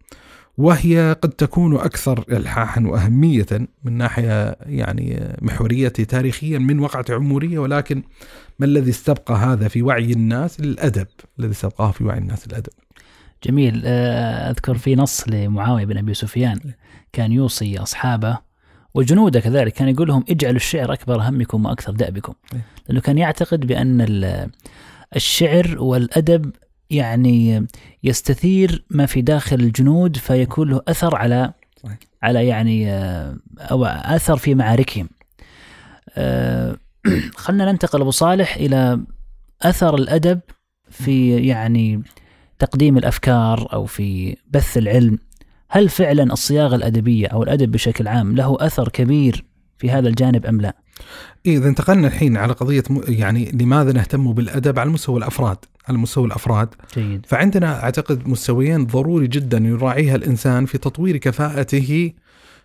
[0.60, 3.46] وهي قد تكون أكثر إلحاحا وأهمية
[3.84, 8.04] من ناحية يعني محورية تاريخيا من وقعة عمورية ولكن
[8.60, 11.08] ما الذي استبقى هذا في وعي الناس الأدب
[11.40, 12.74] الذي استبقاه في وعي الناس الأدب
[13.44, 13.82] جميل.
[13.86, 16.60] آه، أذكر في نص لمعاوية بن أبي سفيان
[17.14, 18.38] كان يوصي أصحابه
[18.94, 22.34] وجنوده كذلك كان يقول لهم اجعلوا الشعر أكبر همكم وأكثر دأبكم.
[22.54, 22.66] إيه.
[22.88, 24.50] لأنه كان يعتقد بأن
[25.16, 26.52] الشعر والأدب
[26.90, 27.68] يعني
[28.04, 31.98] يستثير ما في داخل الجنود فيكون له أثر على صحيح.
[32.24, 35.10] على يعني آه، أو أثر في معاركهم.
[36.16, 36.78] آه،
[37.36, 39.00] خلنا ننتقل أبو صالح إلى
[39.62, 40.40] أثر الأدب
[40.90, 42.04] في يعني
[42.60, 45.20] تقديم الأفكار أو في بث العلم.
[45.70, 49.46] هل فعلا الصياغة الأدبية أو الأدب بشكل عام له أثر كبير
[49.78, 50.76] في هذا الجانب أم لا؟
[51.46, 55.58] إيه إذا انتقلنا الحين على قضية يعني لماذا نهتم بالأدب على مستوى الأفراد
[55.90, 57.26] على مستوى الأفراد جيد.
[57.26, 62.14] فعندنا أعتقد مستويين ضروري جدا يراعيها الإنسان في تطوير كفاءته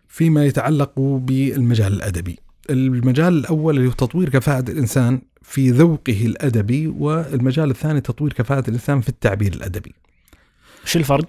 [0.08, 2.38] فيما يتعلق بالمجال الأدبي
[2.70, 9.00] المجال الأول اللي هو تطوير كفاءة الإنسان في ذوقه الأدبي والمجال الثاني تطوير كفاءة الإنسان
[9.00, 9.94] في التعبير الأدبي
[10.84, 11.26] شو الفرق؟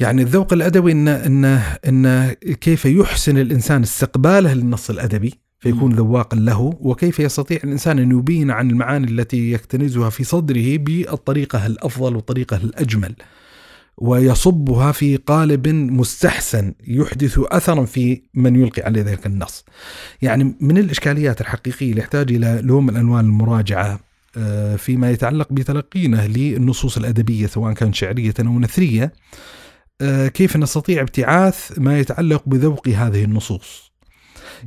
[0.00, 1.44] يعني الذوق الأدبي إن, إن,
[1.88, 8.50] إن كيف يحسن الإنسان استقباله للنص الأدبي فيكون ذواقا له وكيف يستطيع الإنسان أن يبين
[8.50, 13.14] عن المعاني التي يكتنزها في صدره بالطريقة الأفضل والطريقة الأجمل.
[13.96, 19.64] ويصبها في قالب مستحسن يحدث أثرا في من يلقي عليه ذلك النص.
[20.22, 24.00] يعني من الإشكاليات الحقيقية اللي يحتاج إلى لوم الأنوان المراجعة
[24.36, 29.12] آه، فيما يتعلق بتلقينا للنصوص الأدبية سواء كان شعرية أو نثرية
[30.00, 33.83] آه، كيف نستطيع ابتعاث ما يتعلق بذوق هذه النصوص.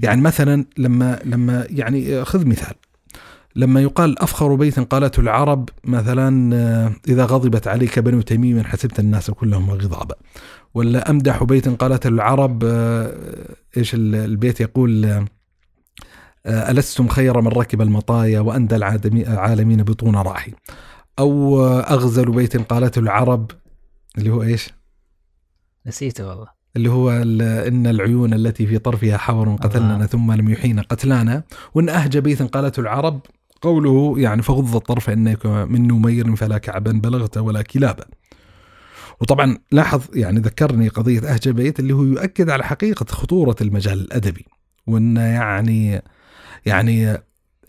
[0.03, 2.75] يعني مثلا لما لما يعني خذ مثال.
[3.55, 9.31] لما يقال أفخر بيت قالته العرب مثلا آه، إذا غضبت عليك بنو تميم حسبت الناس
[9.31, 10.15] كلهم غضابا.
[10.73, 13.13] ولا أمدح بيت قالته العرب آه،
[13.77, 15.25] إيش البيت يقول آه،
[16.45, 20.53] ألستم خير من ركب المطايا وأندى العالمين بطون رأحي.
[21.19, 23.51] أو أغزل بيت قالته العرب
[24.17, 24.69] اللي هو إيش؟
[25.85, 26.56] نسيته والله.
[26.77, 27.11] اللي هو
[27.67, 31.43] إن العيون التي في طرفها حور قتلنا ثم لم يحين قتلانا.
[31.73, 33.21] وإن أهجى بيتا قالته العرب
[33.61, 38.05] قوله يعني فغض الطرف إنك من نمير فلا كعبا بلغت ولا كلابا.
[39.21, 44.45] وطبعا لاحظ يعني ذكرني قضية أهجى بيت اللي هو يؤكد على حقيقة خطورة المجال الأدبي.
[44.87, 46.01] وأن يعني
[46.65, 47.17] يعني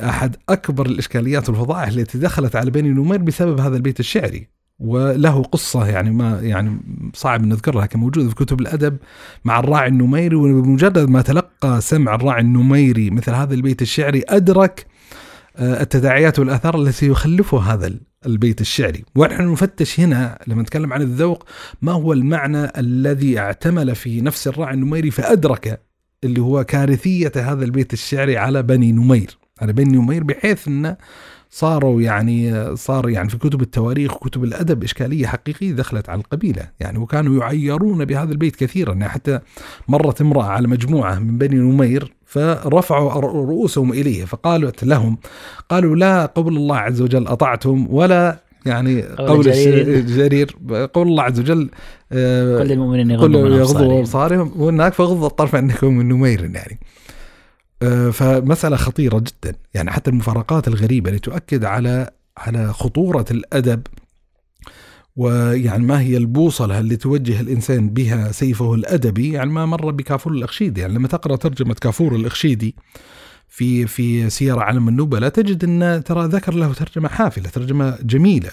[0.01, 4.58] أحد أكبر الإشكاليات والفضائح التي دخلت على بني نمير بسبب هذا البيت الشعري.
[4.79, 6.81] وله قصة يعني ما يعني
[7.15, 8.97] صعب نذكرها كموجودة في كتب الأدب
[9.45, 14.87] مع الراعي النميري وبمجرد ما تلقى سمع الراعي النميري مثل هذا البيت الشعري أدرك
[15.57, 17.95] آه، التداعيات والآثار التي يخلفها هذا
[18.27, 19.05] البيت الشعري.
[19.17, 21.45] ونحن نفتش هنا لما نتكلم عن الذوق
[21.83, 25.83] ما هو المعنى الذي اعتمل في نفس الراعي النميري فأدرك
[26.25, 30.97] اللي هو كارثية هذا البيت الشعري على بني نمير؟ على بني نمير بحيث أنه
[31.51, 36.69] صاروا يعني صار يعني في كتب التواريخ وكتب الأدب إشكالية حقيقية دخلت على القبيلة.
[36.81, 38.93] يعني وكانوا يعيرون بهذا البيت كثيرا.
[38.93, 39.41] يعني حتى
[39.89, 45.19] مرت امرأة على مجموعة من بني نمير فرفعوا رؤوسهم إليه فقالت لهم
[45.69, 50.57] قالوا لا قول الله عز وجل أطعتم ولا يعني قول جرير, جرير.
[50.95, 51.71] قول الله عز وجل
[52.13, 54.53] آه، قل للمؤمنين يغضوا أبصارهم.
[54.57, 56.79] وهناك فغض الطرف انكم من نمير يعني.
[56.83, 56.98] آه،
[58.13, 59.55] فمسألة خطيرة جدا.
[59.75, 63.83] يعني حتى المفارقات الغريبة اللي تؤكد على على خطورة الأدب
[65.17, 70.81] ويعني ما هي البوصلة اللي توجه الإنسان بها سيفه الأدبي يعني ما مر بكافور الأخشيدي.
[70.81, 72.75] يعني لما تقرأ ترجمة كافور الأخشيدي
[73.49, 78.51] في في سير علم النبلاء تجد أن ترى ذكر له ترجمة حافلة ترجمة جميلة.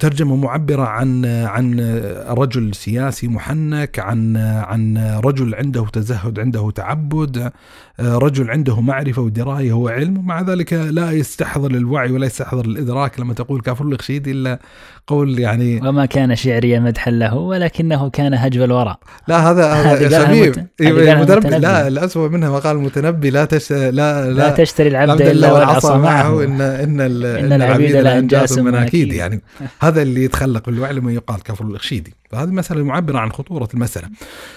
[0.00, 1.80] ترجمة معبرة عن عن
[2.28, 7.52] رجل سياسي محنك عن عن رجل عنده تزهد عنده تعبد.
[8.00, 13.60] رجل عنده معرفة ودراية وعلم ومع ذلك لا يستحضر الوعي ولا يستحضر الإدراك لما تقول
[13.60, 14.58] كافر الخشيد إلا
[15.06, 18.98] قول يعني وما كان شعريا مدحا له ولكنه كان هجب الوراء.
[19.28, 21.58] لا هذا هذا شبيب المتنبي.
[21.58, 25.98] لا الأسوأ منها ما قال المتنبي لا تش لا لا, لا تشتري العبد إلا والعصا
[25.98, 26.44] معه.
[26.44, 29.42] إن إن, إن العبيد لا أنجاس مناكيد يعني
[29.80, 34.08] هذا اللي يتخلق بالوعي لما يقال كفر الإخشيدي فهذه مسألة معبرة عن خطورة المسألة.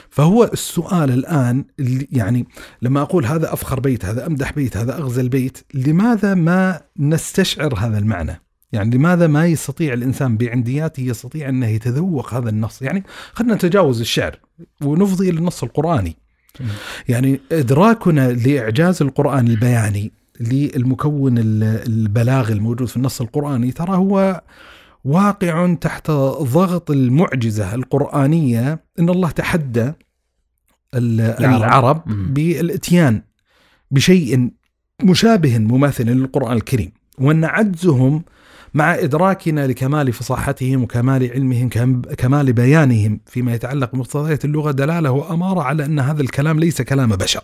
[0.09, 1.65] فهو السؤال الآن
[2.11, 2.47] يعني
[2.81, 7.97] لما أقول هذا أفخر بيت هذا أمدح بيت هذا أغزل بيت لماذا ما نستشعر هذا
[7.97, 8.41] المعنى؟
[8.71, 14.39] يعني لماذا ما يستطيع الإنسان بعندياته يستطيع أنه يتذوق هذا النص؟ يعني خلينا نتجاوز الشعر
[14.81, 16.15] ونفضي إلى النص القرآني.
[17.08, 24.41] يعني إدراكنا لإعجاز القرآن البياني للمكون البلاغي الموجود في النص القرآني ترى هو
[25.06, 29.93] واقع تحت ضغط المعجزة القرآنية إن الله تحدى
[30.93, 32.03] العرب, العرب
[32.33, 33.21] بالإتيان
[33.91, 34.49] بشيء
[35.03, 38.23] مشابه مماثل للقرآن الكريم وأن عجزهم
[38.73, 41.69] مع إدراكنا لكمال فصاحتهم وكمال علمهم
[42.17, 47.43] كمال بيانهم فيما يتعلق بمقتضيات اللغة دلالة وأمارة على أن هذا الكلام ليس كلام بشر.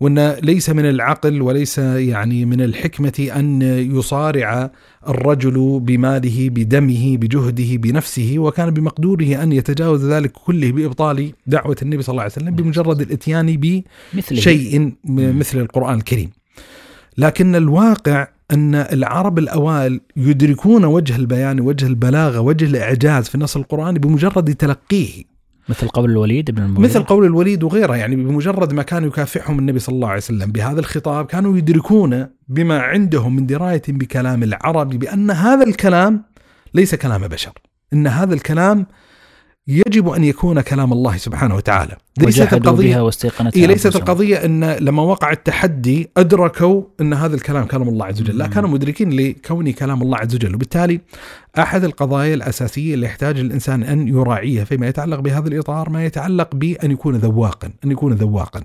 [0.00, 3.62] وأن ليس من العقل وليس يعني من الحكمة أن
[3.96, 4.70] يصارع
[5.08, 12.12] الرجل بماله بدمه بجهده بنفسه وكان بمقدوره أن يتجاوز ذلك كله بإبطال دعوة النبي صلى
[12.12, 13.58] الله عليه وسلم بمجرد الإتيان
[14.30, 16.30] بشيء مثل القرآن الكريم.
[17.18, 23.98] لكن الواقع أن العرب الأوائل يدركون وجه البيان وجه البلاغة وجه الإعجاز في النص القرآني
[23.98, 25.35] بمجرد تلقيه.
[25.68, 26.90] مثل قول الوليد بن المغيرة.
[26.90, 30.80] مثل قول الوليد وغيره يعني بمجرد ما كان يكافحهم النبي صلى الله عليه وسلم بهذا
[30.80, 36.24] الخطاب كانوا يدركون بما عندهم من دراية بكلام العرب بأن هذا الكلام
[36.74, 37.52] ليس كلام بشر
[37.92, 38.86] إن هذا الكلام
[39.68, 41.96] يجب أن يكون كلام الله سبحانه وتعالى.
[42.18, 47.88] ليست القضية واستيقنتها إيه ليست القضية أن لما وقع التحدي أدركوا أن هذا الكلام كلام
[47.88, 48.38] الله عز وجل.
[48.38, 50.54] لا كانوا مدركين لكونه كلام الله عز وجل.
[50.54, 51.00] وبالتالي
[51.58, 56.90] أحد القضايا الأساسية اللي يحتاج الإنسان أن يراعيها فيما يتعلق بهذا الإطار ما يتعلق بأن
[56.90, 58.62] يكون ذواقا أن يكون ذواقا.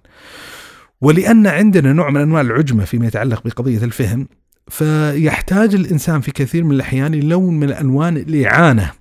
[1.01, 4.27] ولأن عندنا نوع من أنواع العجمة فيما يتعلق بقضية الفهم
[4.67, 9.00] فيحتاج الإنسان في كثير من الأحيان لون من الوان الاعانه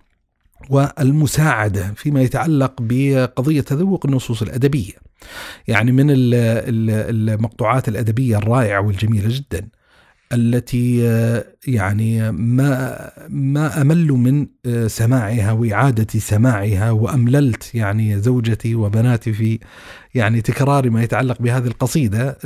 [0.69, 4.93] والمساعدة فيما يتعلق بقضية تذوق النصوص الأدبية.
[5.69, 9.69] يعني من المقطوعات الأدبية الرائعة والجميلة جدا.
[10.33, 10.97] التي
[11.67, 14.47] يعني ما ما أمل من
[14.87, 19.59] سماعها وإعادة سماعها وأمللت يعني زوجتي وبناتي في
[20.15, 22.39] يعني تكرار ما يتعلق بهذه القصيدة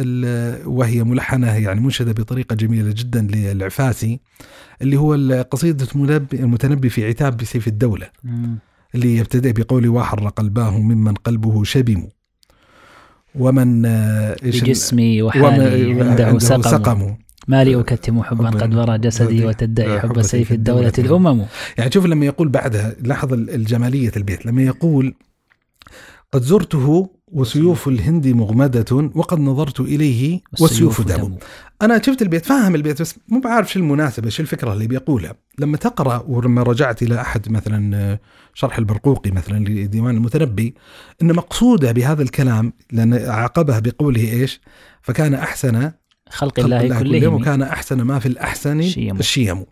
[0.66, 4.20] وهي ملحنة يعني منشدة بطريقة جميلة جدا للعفاسي
[4.82, 5.86] اللي هو قصيده
[6.34, 8.10] المتنبي في عتاب بسيف الدولة
[8.94, 12.08] اللي يبتدئ بقول واحر قلباه ممن قلبه شبم
[13.34, 13.82] ومن
[14.42, 17.14] بجسمي وحالي عنده سقم, سقم.
[17.48, 21.44] ما لي أكتم حبا قد برى جسدي وتدعي حب سيف الدولة الأمم.
[21.78, 24.46] يعني شوف لما يقول بعدها لاحظ الجمالية البيت.
[24.46, 25.14] لما يقول
[26.32, 31.36] قد زرته وسيوف الهند مغمدة وقد نظرت إليه والسيوف دم.
[31.82, 35.34] أنا شفت البيت فاهم البيت بس مو بعرف شو المناسبة شو الفكرة اللي بيقولها.
[35.58, 38.18] لما تقرأ ولما رجعت إلى أحد مثلا
[38.54, 40.74] شرح البرقوقي مثلا لديوان المتنبي
[41.22, 44.60] أن مقصودة بهذا الكلام لأن عاقبه بقوله إيش؟
[45.02, 45.92] فكان أحسن
[46.30, 49.64] خلق الله, الله كلهم وكان أحسن ما في الأحسن الشيم, الشيم.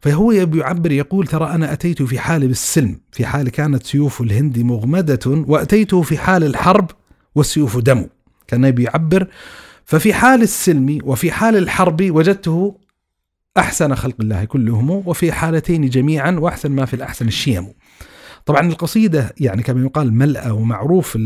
[0.00, 5.20] فهو يعبر يقول ترى أنا أتيت في حال بالسلم في حال كانت سيوف الهند مغمدة
[5.26, 6.90] وأتيت في حال الحرب
[7.34, 8.06] والسيوف دم.
[8.46, 9.26] كان بيعبر
[9.84, 12.78] ففي حال السلم وفي حال الحرب وجدته
[13.58, 17.72] أحسن خلق الله كلهم وفي حالتين جميعا وأحسن ما في الأحسن الشيم.
[18.46, 21.18] طبعا القصيدة يعني كما يقال ملأة ومعروف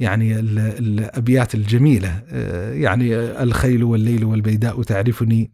[0.00, 2.22] يعني الأبيات الجميلة.
[2.28, 5.50] آه، يعني الخيل والليل والبيداء تعرفني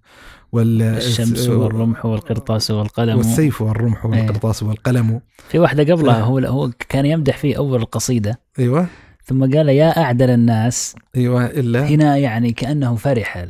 [0.53, 3.17] والشمس والرمح والقرطاس والقلم.
[3.17, 4.11] والسيف والرمح إيه.
[4.11, 5.21] والقرطاس والقلم.
[5.49, 8.87] في واحدة قبلها هو هو كان يمدح في أول القصيده أيوه.
[9.29, 10.95] ثم قال يا أعدل الناس.
[11.17, 11.89] أيوة إلا.
[11.89, 13.47] هنا يعني كأنه فرح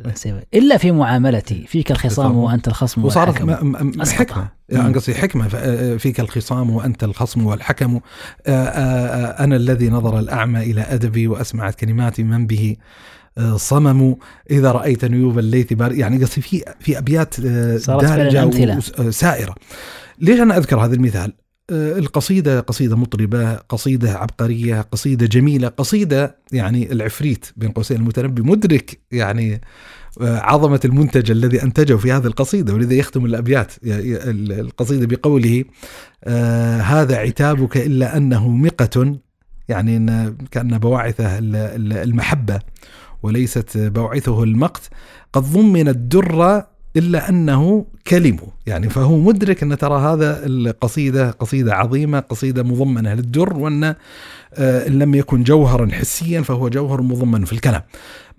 [0.53, 4.49] إلا في معاملتي فيك الخصام وأنت الخصم وصارت حكمة.
[4.69, 5.47] يعني قصدي حكمة.
[5.97, 7.99] فيك الخصام وأنت الخصم والحكم.
[8.47, 12.75] أنا الذي نظر الأعمى إلى أدبي وأسمعت كلماتي من به.
[13.55, 14.15] صمم.
[14.51, 19.55] إذا رأيت نيوب الليث يعني قصدي في في أبيات دارجة سائرة.
[20.19, 21.33] ليش أنا أذكر هذا المثال؟
[21.71, 28.99] آه، القصيدة قصيدة مطربة قصيدة عبقرية قصيدة جميلة قصيدة يعني العفريت بين قوسين المتنبي مدرك
[29.11, 29.61] يعني
[30.21, 35.63] آه، عظمة المنتج الذي أنتجه في هذه القصيدة ولذا يختم الأبيات القصيدة بقوله
[36.23, 39.19] آه هذا عتابك إلا أنه مقة.
[39.69, 42.59] يعني إن كأن بواعثه المحبة
[43.23, 44.89] وليست بواعثه المقت.
[45.33, 46.63] قد ضمن الدر
[46.97, 48.47] إلا أنه كلمه.
[48.65, 53.13] يعني فهو مدرك أن ترى هذا القصيدة قصيدة عظيمة قصيدة مضمنة.
[53.13, 53.83] للدر وأن
[54.53, 57.81] آه، إن لم يكن جوهرا حسيا فهو جوهر مضمن في الكلام.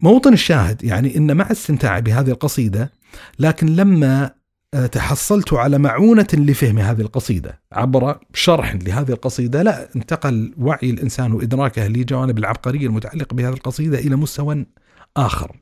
[0.01, 2.93] موطن الشاهد يعني أن مع استمتاعي بهذه القصيدة
[3.39, 4.31] لكن لما
[4.75, 11.33] آه، تحصلت على معونة لفهم هذه القصيدة عبر شرح لهذه القصيدة لا انتقل وعي الإنسان
[11.33, 14.67] وإدراكه لجوانب العبقرية المتعلقة بهذه القصيدة إلى مستوى
[15.17, 15.57] آخر.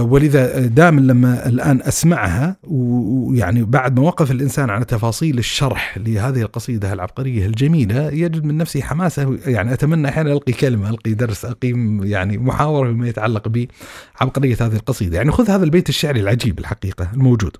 [0.00, 6.92] ولذا دائما لما الآن أسمعها ويعني بعد ما وقف الإنسان على تفاصيل الشرح لهذه القصيدة
[6.92, 12.38] العبقرية الجميلة يجد من نفسه حماسة يعني أتمنى أحيانا ألقي كلمة ألقي درس أقيم يعني
[12.38, 15.16] محاورة بما يتعلق بعبقرية هذه القصيدة.
[15.16, 17.56] يعني خذ هذا البيت الشعري العجيب الحقيقة الموجود.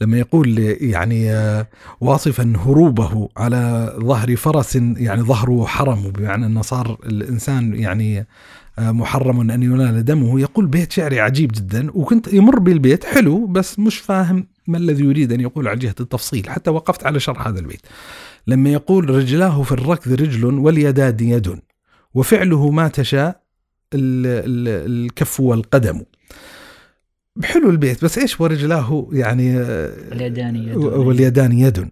[0.00, 1.66] لما يقول يعني آه،
[2.00, 8.26] واصفا هروبه على ظهر فرس يعني ظهره حرم بمعنى أنه صار الإنسان يعني آه،
[8.80, 10.40] محرم أن ينال دمه.
[10.40, 15.32] يقول بيت شعري عجيب جدا وكنت يمر بالبيت حلو بس مش فاهم ما الذي يريد
[15.32, 16.50] أن يقول على جهة التفصيل.
[16.50, 17.80] حتى وقفت على شرح هذا البيت.
[18.46, 21.60] لما يقول رجلاه في الركض رجل واليدان يد
[22.14, 23.40] وفعله ما تشاء
[23.94, 26.02] الكف والقدم.
[27.44, 29.56] حلو البيت بس إيش ورجلاه يعني
[30.12, 30.76] اليدان يد.
[30.76, 31.88] واليدان يد.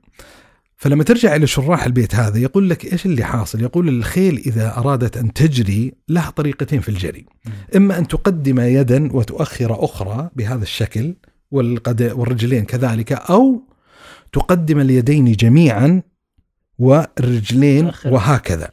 [0.81, 5.16] فلما ترجع إلى شراح البيت هذا يقول لك إيش اللي حاصل؟ يقول الخيل إذا أرادت
[5.16, 7.26] أن تجري لها طريقتين في الجري.
[7.76, 11.14] إما أن تقدم يدا وتؤخر أخرى بهذا الشكل
[11.51, 13.62] والرجلين كذلك أو
[14.33, 16.03] تقدم اليدين جميعا
[16.79, 18.70] والرجلين وهكذا.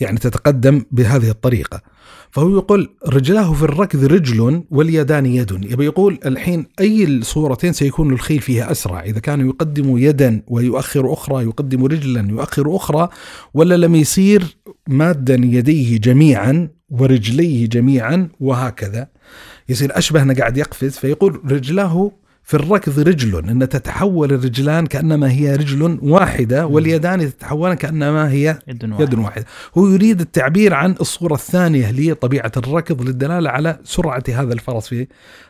[0.00, 1.80] يعني تتقدم بهذه الطريقة.
[2.36, 5.50] فهو يقول رجلاه في الركض رجل واليدان يد.
[5.72, 11.44] يبي يقول الحين أي الصورتين سيكون الخيل فيها أسرع؟ إذا كان يقدم يدا ويؤخر أخرى
[11.44, 13.08] يقدم رجلا يؤخر أخرى
[13.54, 14.56] ولا لم يصير
[14.88, 19.08] مادا يديه جميعا ورجليه جميعا وهكذا.
[19.68, 22.10] يصير أشبه أنه قاعد يقفز فيقول رجلاه
[22.46, 28.84] في الركض رجل أن تتحول الرجلان كأنما هي رجل واحدة واليدان تتحولان كأنما هي يد
[28.84, 29.04] واحدة.
[29.04, 29.46] يد واحدة.
[29.78, 35.06] هو يريد التعبير عن الصورة الثانية لطبيعة الركض للدلالة على سرعة هذا الفرس في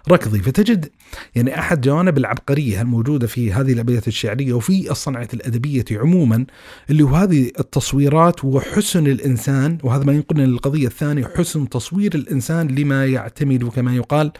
[0.08, 0.88] ركضه فتجد
[1.34, 6.46] يعني أحد جوانب العبقرية الموجودة في هذه الأبيات الشعرية وفي الصنعة الأدبية عموما
[6.90, 13.06] اللي هو هذه التصويرات وحسن الإنسان وهذا ما ينقلنا للقضية الثانية حسن تصوير الإنسان لما
[13.06, 14.32] يعتمد كما يقال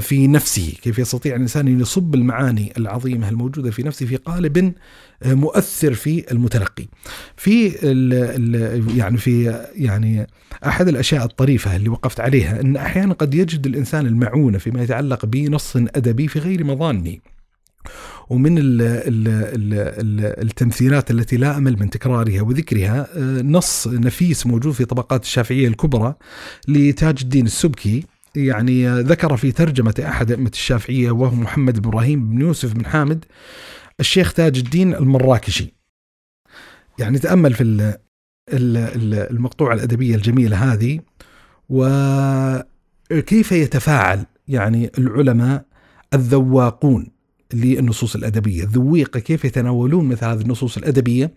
[0.00, 4.74] في نفسه كيف يستطيع الإنسان أن يصب المعاني العظيمة الموجودة في نفسه في قالب
[5.22, 6.86] آه، مؤثر في المتلقي.
[7.36, 10.26] في ال ال يعني في يعني
[10.66, 15.76] أحد الأشياء الطريفة اللي وقفت عليها أن أحيانا قد يجد الإنسان المعونة فيما يتعلق بنص
[15.76, 17.16] أدبي في غير مظانه
[18.30, 24.72] ومن ال ال ال التمثيلات التي لا أمل من تكرارها وذكرها آه، نص نفيس موجود
[24.72, 26.14] في طبقات الشافعية الكبرى
[26.68, 28.04] لتاج الدين السبكي
[28.36, 33.24] يعني ذكر في ترجمة أحد أئمة الشافعية وهو محمد إبراهيم بن يوسف بن حامد
[34.00, 35.74] الشيخ تاج الدين المراكشي.
[36.98, 37.94] يعني تأمل في
[39.30, 41.00] المقطوعة الأدبية الجميلة هذه
[41.68, 45.64] وكيف يتفاعل يعني العلماء
[46.14, 47.06] الذواقون
[47.54, 51.34] للنصوص الأدبية؟ الذويقة كيف يتناولون مثل هذه النصوص الأدبية؟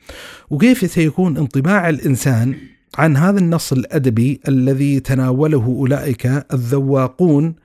[0.49, 2.55] وكيف سيكون انطباع الإنسان
[2.97, 7.55] عن هذا النص الأدبي الذي تناوله أولئك الذواقون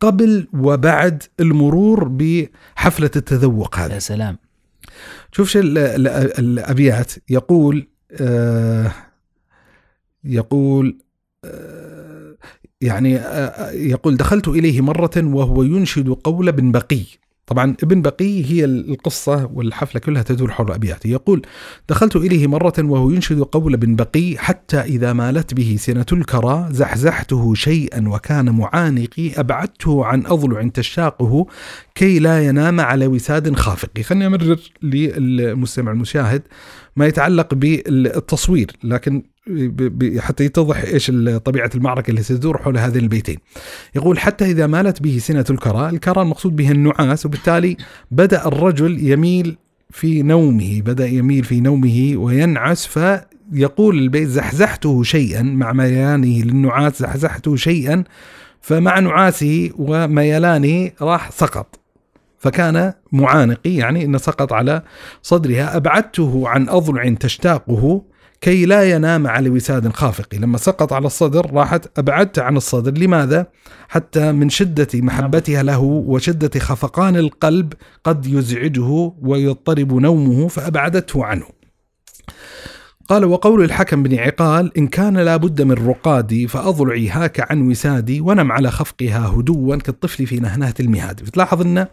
[0.00, 3.94] قبل وبعد المرور بحفلة التذوق هذا.
[3.94, 4.38] يا سلام.
[5.32, 8.92] شوف شو الأبيات يقول آه
[10.24, 10.98] يقول
[11.44, 12.36] آه
[12.80, 17.02] يعني آه يقول دخلت إليه مرة وهو ينشد قول بن بقي
[17.50, 21.08] طبعا ابن بقي هي القصة والحفلة كلها تدور حول أبياته.
[21.08, 21.42] يقول
[21.88, 27.54] دخلت إليه مرة وهو ينشد قول ابن بقي حتى إذا مالت به سنة الكرى زحزحته
[27.54, 31.46] شيئا وكان معانقي أبعدته عن أضلع تشاقه
[31.94, 34.00] كي لا ينام على وساد خافق.
[34.00, 36.42] خليني أمرر للمستمع المشاهد
[36.96, 39.22] ما يتعلق بالتصوير لكن
[40.18, 41.10] حتى يتضح إيش
[41.44, 43.38] طبيعة المعركة اللي ستدور حول هذين البيتين.
[43.94, 47.76] يقول حتى إذا مالت به سنة الكرى، الكرى المقصود به النعاس وبالتالي
[48.10, 49.56] بدأ الرجل يميل
[49.90, 57.56] في نومه، بدأ يميل في نومه وينعس فيقول البيت زحزحته شيئا مع ميلانه للنعاس زحزحته
[57.56, 58.04] شيئا
[58.60, 61.80] فمع نعاسه وميلانه راح سقط.
[62.38, 64.82] فكان معانقي يعني إنه سقط على
[65.22, 68.02] صدرها أبعدته عن أضلع تشتاقه
[68.40, 70.34] كي لا ينام على وساد خافق.
[70.34, 72.98] لما سقط على الصدر راحت أبعدت عن الصدر.
[72.98, 73.46] لماذا؟
[73.88, 77.72] حتى من شدة محبتها له وشدة خفقان القلب
[78.04, 81.46] قد يزعجه ويضطرب نومه فأبعدته عنه.
[83.08, 88.52] قال وقول الحكم بن عقال إن كان لابد من رقادي فأضلعي هاك عن وسادي ونم
[88.52, 91.20] على خفقها هدوا كالطفل في نهنهة المهاد.
[91.20, 91.86] فتلاحظ أن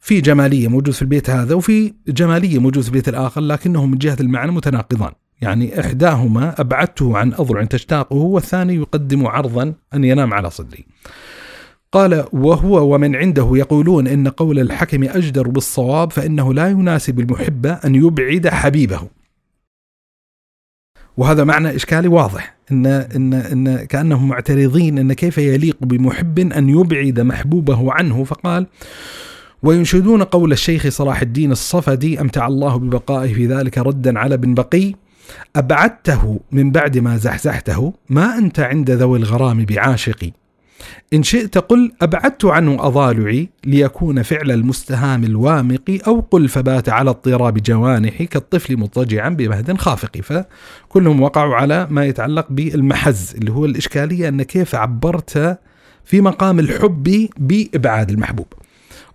[0.00, 4.16] في جمالية موجود في البيت هذا وفي جمالية موجود في البيت الآخر لكنهم من جهة
[4.20, 5.12] المعنى متناقضان.
[5.40, 10.86] يعني إحداهما أبعدته عن أضلع تشتاقه والثاني يقدم عرضا أن ينام على صدري.
[11.92, 17.94] قال وهو ومن عنده يقولون إن قول الحكم أجدر بالصواب فإنه لا يناسب المحب أن
[17.94, 19.00] يبعد حبيبه.
[21.16, 27.20] وهذا معنى إشكالي واضح إن, إن, إن كأنهم معترضين إن كيف يليق بمحب أن يبعد
[27.20, 28.24] محبوبه عنه.
[28.24, 28.66] فقال
[29.62, 34.94] وينشدون قول الشيخ صلاح الدين الصفدي أمتع الله ببقائه في ذلك ردا على ابن بقي
[35.56, 40.32] أبعدته من بعد ما زحزحته؟ ما أنت عند ذوي الغرام بعاشقي
[41.14, 47.62] إن شئت قل أبعدت عنه أضالعي ليكون فعل المستهام الوامق أو قل فبات على اضطراب
[47.62, 50.16] جوانحي كالطفل مضطجعا بمهد خافق.
[50.16, 55.58] فكلهم وقعوا على ما يتعلق بالمحز اللي هو الإشكالية أن كيف عبرت
[56.04, 58.46] في مقام الحب بإبعاد المحبوب.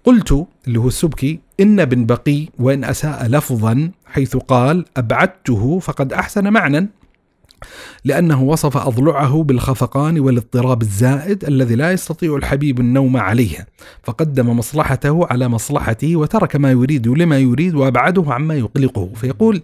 [0.03, 6.53] قلت اللي هو السبكي إن بن بقي وإن أساء لفظا حيث قال أبعدته فقد أحسن
[6.53, 6.89] معنى
[8.05, 13.65] لأنه وصف أضلعه بالخفقان والاضطراب الزائد الذي لا يستطيع الحبيب النوم عليها
[14.03, 19.09] فقدم مصلحته على مصلحته وترك ما يريد لما يريد وأبعده عما يقلقه.
[19.15, 19.61] فيقول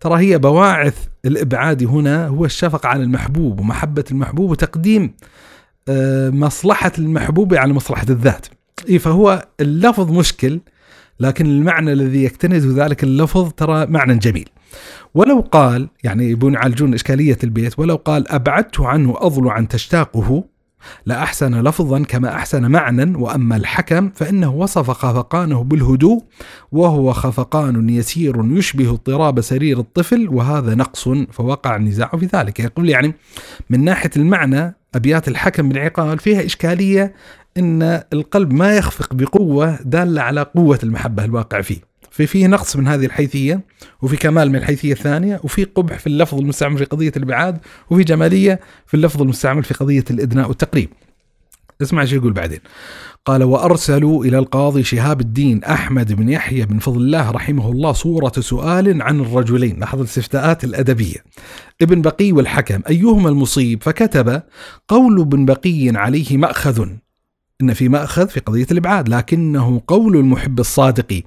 [0.00, 5.14] ترى هي بواعث الإبعاد هنا هو الشفقة على المحبوب ومحبة المحبوب وتقديم
[5.88, 8.46] آه، مصلحة المحبوب على مصلحة الذات.
[8.98, 10.60] فهو اللفظ مشكل
[11.20, 14.48] لكن المعنى الذي يكتنز ذلك اللفظ ترى معنى جميل.
[15.14, 20.44] ولو قال يعني يبون يعالجون إشكالية البيت ولو قال أبعدت عنه أضلعا تشتاقه
[21.06, 26.22] لأحسن لفظا كما أحسن معنى وأما الحكم فإنه وصف خفقانه بالهدوء
[26.72, 32.60] وهو خفقان يسير يشبه اضطراب سرير الطفل وهذا نقص فوقع النزاع في ذلك.
[32.60, 33.14] يقول يعني
[33.70, 37.14] من ناحية المعنى أبيات الحكم بن فيها إشكالية
[37.56, 42.88] أن القلب ما يخفق بقوة دالة على قوة المحبة الواقع فيه في فيه نقص من
[42.88, 43.60] هذه الحيثية
[44.02, 47.58] وفي كمال من الحيثية الثانية وفي قبح في اللفظ المستعمل في قضية الابعاد
[47.90, 50.88] وفي جمالية في اللفظ المستعمل في قضية الإدناء والتقريب.
[51.82, 52.58] اسمع شو يقول بعدين.
[53.24, 58.32] قال وأرسلوا إلى القاضي شهاب الدين أحمد بن يحيى بن فضل الله رحمه الله صورة
[58.38, 61.24] سؤال عن الرجلين، لاحظ الاستفتاءات الأدبية.
[61.82, 64.42] ابن بقي والحكم أيهما المصيب؟ فكتب
[64.88, 66.88] قول ابن بقي عليه مأخذ
[67.60, 71.22] إن في مأخذ في قضية الإبعاد لكنه قول المحب الصادق.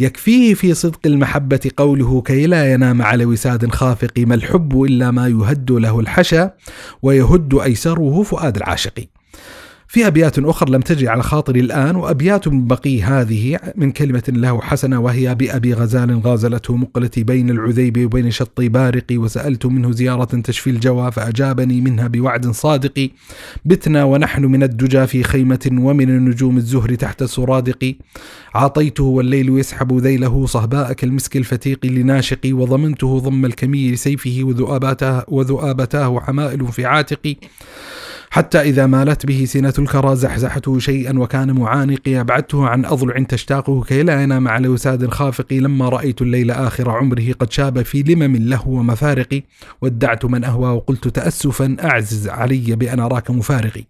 [0.00, 5.28] يكفيه في صدق المحبة قوله كي لا ينام على وساد خافق ما الحب إلا ما
[5.28, 6.52] يهد له الحشا
[7.02, 9.06] ويهد أيسره فؤاد العاشق
[9.94, 14.60] في أبيات أخرى لم تجي على خاطري الآن وأبيات من بقي هذه من كلمة له
[14.60, 20.70] حسنة وهي بأبي غزال غازلته مقلتي بين العذيب وبين شطي بارق وسألت منه زيارة تشفي
[20.70, 23.10] الجوى فأجابني منها بوعد صادق.
[23.64, 27.94] بتنا ونحن من الدجى في خيمة ومن النجوم الزهر تحت سرادق.
[28.54, 36.66] عاطيته والليل يسحب ذيله صهباء كالمسك الفتيق لناشق وضمنته ضم الكمي لسيفه وذؤابته وذؤابتاه حمائل
[36.72, 37.36] في عاتقي
[38.34, 44.02] حتى إذا مالت به سنة الكرى زحزحته شيئا وكان معانقي أبعدته عن أضلع تشتاقه كي
[44.02, 48.68] لا ينام على وساد خافق لما رأيت الليل آخر عمره قد شاب في لمم له
[48.68, 49.42] ومفارق.
[49.82, 53.84] ودعت من أهوى وقلت تأسفا أعزز علي بأن أراك مفارقي.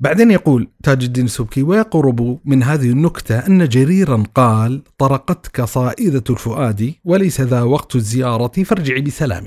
[0.00, 6.94] بعدين يقول تاج الدين السبكي ويقرب من هذه النكتة أن جريرا قال طرقتك صائدة الفؤاد
[7.04, 9.44] وليس ذا وقت الزيارة فارجعي بسلام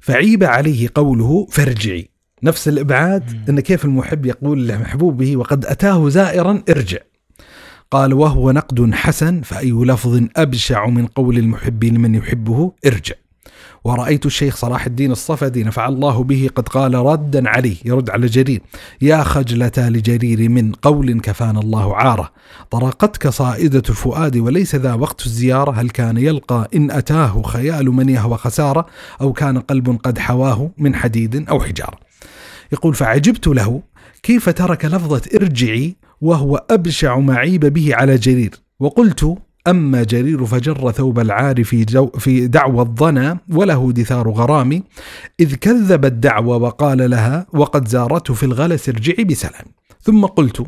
[0.00, 2.19] فعيب عليه قوله فارجعي.
[2.42, 6.98] نفس الإبعاد إن كيف المحب يقول لمحبوبه وقد أتاه زائرا ارجع.
[7.90, 13.14] قال وهو نقد حسن فأي لفظ أبشع من قول المحب لمن يحبه ارجع.
[13.84, 18.62] ورأيت الشيخ صلاح الدين الصفدي نفع الله به قد قال ردا عليه يرد على جرير.
[19.02, 22.32] يا خجلة لجرير من قول كفانا الله عارة.
[22.70, 25.70] طرقتك صائدة الفؤاد وليس ذا وقت الزيارة.
[25.70, 28.86] هل كان يلقى إن أتاه خيال من يهوى خسارة
[29.20, 32.09] أو كان قلب قد حواه من حديد أو حجارة؟
[32.72, 33.82] يقول فعجبت له
[34.22, 38.50] كيف ترك لفظة ارجعي وهو أبشع ما عيب به على جرير.
[38.80, 39.36] وقلت
[39.68, 44.82] أما جرير فجر ثوب العار في, جو في دعوى الظنا وله دثار غرام
[45.40, 49.64] إذ كذب الدعوى وقال لها وقد زارته في الغلس ارجعي بسلام.
[50.02, 50.66] ثم قلت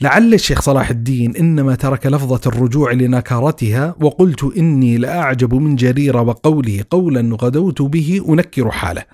[0.00, 6.84] لعل الشيخ صلاح الدين إنما ترك لفظة الرجوع لنكارتها وقلت إني لأعجب من جرير وقوله
[6.90, 9.04] قولا غدوت به أنكر حاله.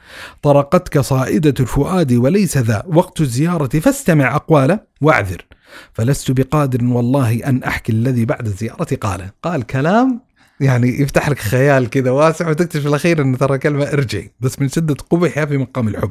[0.42, 5.44] طرقتك صائدة الفؤاد وليس ذا وقت الزيارة فاستمع أقواله واعذر.
[5.92, 9.30] فلست بقادر والله أن أحكي الذي بعد الزيارة قاله.
[9.42, 10.20] قال كلام؟
[10.60, 14.30] يعني يفتح لك خيال كذا واسع وتكتشف في الأخير انه ترى كلمة إرجعي.
[14.40, 16.10] بس من شدة قبحها في مقام الحب.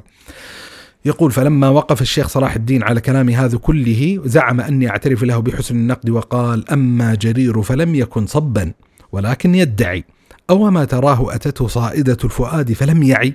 [1.06, 5.76] يقول فلما وقف الشيخ صلاح الدين على كلام هذا كله زعم أني أعترف له بحسن
[5.76, 8.74] النقد وقال أما جرير فلم يكن صبا
[9.12, 10.04] ولكن يدعي.
[10.50, 13.34] أو ما تراه أتته صائدة الفؤاد فلم يعي.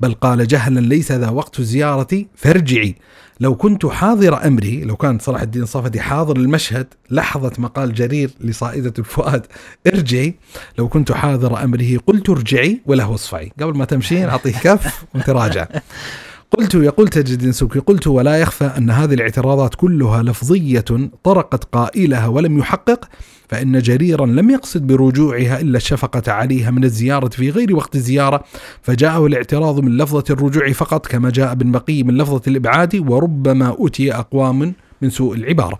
[0.00, 2.94] بل قال جهلا ليس ذا وقت الزيارة فارجعي.
[3.40, 8.92] لو كنت حاضر أمري لو كان صلاح الدين الصفدي حاضر المشهد لحظة مقال جرير لصائدة
[8.98, 9.46] الفؤاد
[9.86, 10.34] ارجعي.
[10.78, 13.52] لو كنت حاضر أمره قلت ارجعي وله اصفعي.
[13.60, 15.66] قبل ما تمشين أعطيه كف وانت راجع.
[16.58, 20.84] قلت يقول تجد سوكي قلت ولا يخفى أن هذه الاعتراضات كلها لفظية
[21.24, 23.08] طرقت قائلها ولم يحقق
[23.48, 28.44] فإن جريرا لم يقصد برجوعها إلا الشفقة عليها من الزيارة في غير وقت الزيارة
[28.82, 34.14] فجاءه الاعتراض من لفظة الرجوع فقط كما جاء ابن بقي من لفظة الإبعاد وربما أتي
[34.14, 35.78] أقوام من سوء العبارة.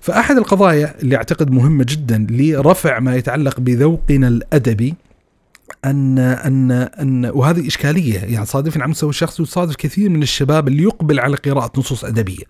[0.00, 4.94] فأحد القضايا اللي أعتقد مهمة جدا لرفع ما يتعلق بذوقنا الأدبي
[5.84, 10.82] ان ان ان وهذه إشكالية يعني صادفا على المستوى الشخصي وتصادف كثير من الشباب اللي
[10.82, 12.44] يقبل على قراءة نصوص أدبية.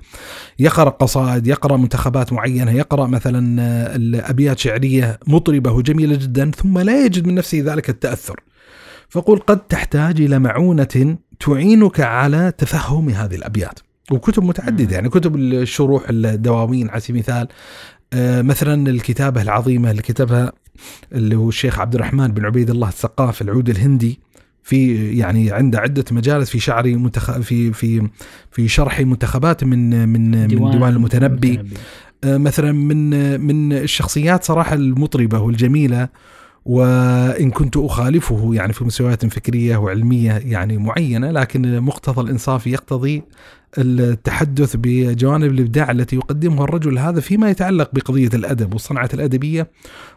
[0.58, 7.26] يقرأ قصائد، يقرأ منتخبات معينة، يقرأ مثلا ابيات شعرية مطربة وجميلة جدا ثم لا يجد
[7.26, 8.40] من نفسه ذلك التأثر.
[9.08, 13.78] فقل قد تحتاج إلى معونة تعينك على تفهم هذه الأبيات.
[14.10, 17.48] وكتب متعددة يعني كتب الشروح الدواوين على سبيل المثال
[18.12, 20.52] آه، مثلا الكتابة العظيمة اللي كتبها
[21.12, 24.18] اللي هو الشيخ عبد الرحمن بن عبيد الله السقاف العود الهندي
[24.62, 28.08] في يعني عنده عدة مجالس في شعر منتخ في في
[28.50, 31.76] في شرح منتخبات من من ديوان من ديوان المتنبي, المتنبي.
[32.24, 36.08] آه، مثلا من من الشخصيات صراحة المطربة والجميلة
[36.64, 43.22] وإن كنت أخالفه يعني في مستويات فكرية وعلمية يعني معينة لكن مقتضى الانصاف يقتضي
[43.78, 49.70] التحدث بجوانب الإبداع التي يقدمها الرجل هذا فيما يتعلق بقضية الأدب والصنعة الأدبية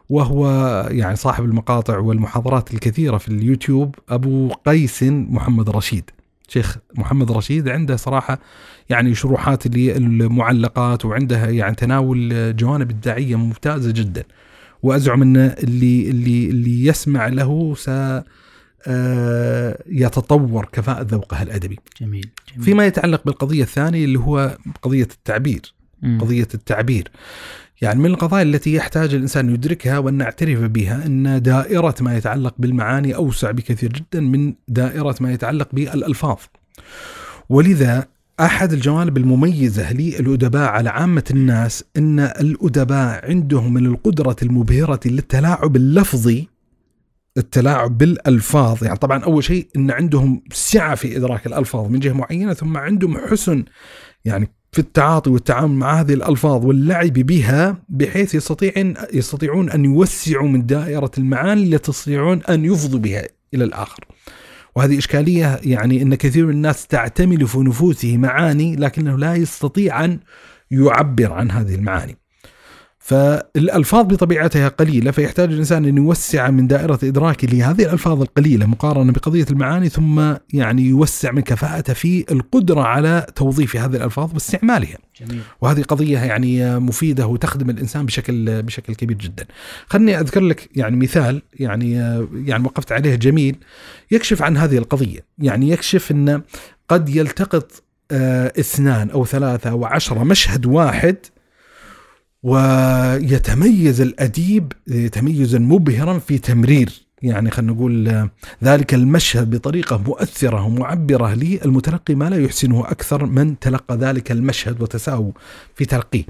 [0.09, 0.47] وهو
[0.91, 6.09] يعني صاحب المقاطع والمحاضرات الكثيرة في اليوتيوب أبو قيس محمد رشيد.
[6.47, 8.39] شيخ محمد رشيد عنده صراحة
[8.89, 14.23] يعني شروحات للمعلقات وعنده يعني تناول جوانب إبداعية ممتازة جدا.
[14.85, 17.89] وأزعم أن اللي اللي اللي يسمع له س
[18.87, 22.65] آه، يتطور كفاءة ذوقه الأدبي جميل, جميل.
[22.65, 26.19] فيما يتعلق بالقضية الثانية اللي هو قضية التعبير م.
[26.21, 27.11] قضية التعبير
[27.81, 33.15] يعني من القضايا التي يحتاج الإنسان يدركها وأن نعترف بها أن دائرة ما يتعلق بالمعاني
[33.15, 36.37] أوسع بكثير جدا من دائرة ما يتعلق بالألفاظ
[37.49, 38.07] ولذا
[38.39, 46.47] أحد الجوانب المميزة للأدباء على عامة الناس أن الأدباء عندهم من القدرة المبهرة للتلاعب اللفظي
[47.37, 48.83] التلاعب بالألفاظ.
[48.83, 53.17] يعني طبعا أول شيء أن عندهم سعة في إدراك الألفاظ من جهة معينة ثم عندهم
[53.17, 53.63] حسن
[54.25, 60.65] يعني في التعاطي والتعامل مع هذه الألفاظ واللعب بها بحيث يستطيعون يستطيعون أن يوسعوا من
[60.65, 64.05] دائرة المعاني التي يستطيعون أن يفضوا بها إلى الآخر.
[64.75, 70.19] وهذه إشكالية يعني أن كثير من الناس تعتمل في نفوسه معاني لكنه لا يستطيع أن
[70.71, 72.17] يعبر عن هذه المعاني.
[73.05, 79.45] فالألفاظ بطبيعتها قليلة فيحتاج الإنسان أن يوسع من دائرة إدراكه لهذه الألفاظ القليلة مقارنة بقضية
[79.49, 85.41] المعاني ثم يعني يوسع من كفاءته في القدرة على توظيف هذه الألفاظ واستعمالها جميل.
[85.61, 89.45] وهذه قضية يعني مفيدة وتخدم الإنسان بشكل بشكل كبير جدا.
[89.87, 91.91] خلني أذكر لك يعني مثال يعني
[92.45, 93.55] يعني وقفت عليه جميل
[94.11, 95.19] يكشف عن هذه القضية.
[95.37, 96.41] يعني يكشف أن
[96.89, 101.17] قد يلتقط آه، اثنان أو ثلاثة أو عشرة مشهد واحد
[102.45, 104.73] ويتميز الأديب
[105.11, 107.05] تميزا مبهرا في تمرير.
[107.21, 108.27] يعني خلينا نقول
[108.63, 115.31] ذلك المشهد بطريقة مؤثرة ومعبرة للمتلقي ما لا يحسنه أكثر من تلقى ذلك المشهد وتساووا
[115.75, 116.23] في تلقيه.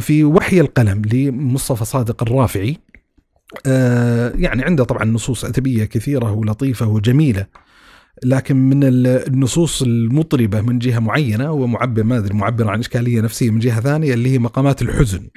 [0.00, 2.76] في وحي القلم لمصطفى صادق الرافعي
[4.34, 7.46] يعني عنده طبعا نصوص أدبية كثيرة ولطيفة وجميلة.
[8.24, 13.58] لكن من النصوص المطربة من جهة معينة ومعبر ما أدري معبر عن إشكالية نفسية من
[13.58, 15.28] جهة ثانية اللي هي مقامات الحزن.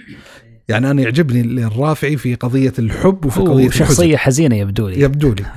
[0.69, 4.25] يعني أنا يعجبني الرافعي في قضية الحب وفي قضية شخصية الحزن.
[4.25, 5.01] حزينة يبدو لي.
[5.01, 5.45] يبدو لي.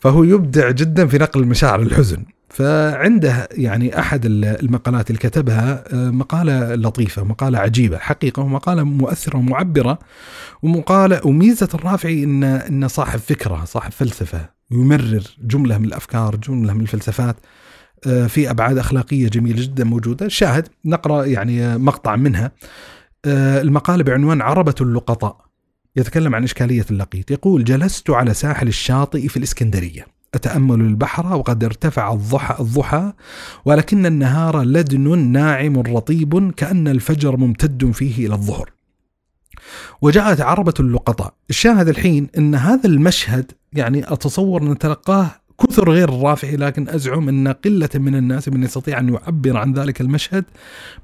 [0.00, 6.74] فهو يبدع جدا في نقل مشاعر الحزن فعنده يعني أحد المقالات اللي كتبها آه، مقالة
[6.74, 9.98] لطيفة، مقالة عجيبة حقيقة ومقالة مؤثرة ومعبرة
[10.62, 16.80] ومقالة وميزة الرافعي ان انه صاحب فكره، صاحب فلسفة، يمرر جملة من الأفكار، جملة من
[16.80, 17.36] الفلسفات
[18.06, 22.52] آه، في أبعاد أخلاقية جميلة جدا موجودة، شاهد نقرأ يعني مقطع منها.
[23.24, 25.47] آه، المقالة بعنوان عربة اللقطاء.
[25.98, 30.06] يتكلم عن إشكالية اللقيط، يقول: جلست على ساحل الشاطئ في الإسكندرية.
[30.34, 33.12] أتأمل البحر وقد ارتفع الضحى, الضحى
[33.64, 38.70] ولكن النهار لدن ناعم رطيب كأن الفجر ممتد فيه إلى الظهر.
[40.02, 41.34] وجاءت عربة اللقطاء.
[41.50, 45.30] الشاهد الحين أن هذا المشهد يعني أتصور أن تلقاه
[45.60, 50.00] كثر غير الرافعي لكن أزعم أن قلة من الناس من يستطيع أن يعبر عن ذلك
[50.00, 50.44] المشهد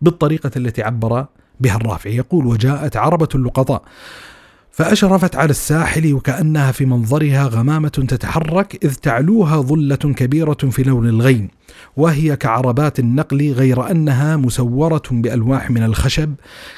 [0.03, 1.27] بالطريقة التي عبر
[1.61, 2.17] بها الرافعي.
[2.17, 3.83] يقول وجاءت عربة اللقطاء.
[4.75, 11.49] فأشرفت على الساحل وكأنها في منظرها غمامة تتحرك إذ تعلوها ظلة كبيرة في لون الغيم
[11.97, 16.35] وهي كعربات النقل غير أنها مسورة بألواح من الخشب.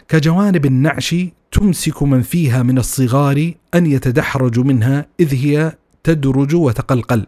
[0.08, 1.14] كجوانب النعش
[1.52, 5.72] تمسك من فيها من الصغار أن يتدحرج منها إذ هي
[6.04, 7.26] تدرج وتقلقل.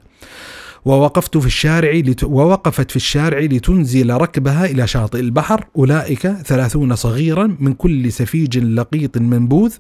[0.85, 2.25] ووقفت في الشارع لت...
[2.25, 5.65] ووقفت في الشارع لتنزل ركبها إلى شاطئ البحر.
[5.77, 9.75] أولئك ثلاثون صغيرا من كل سفيج لقيط منبوذ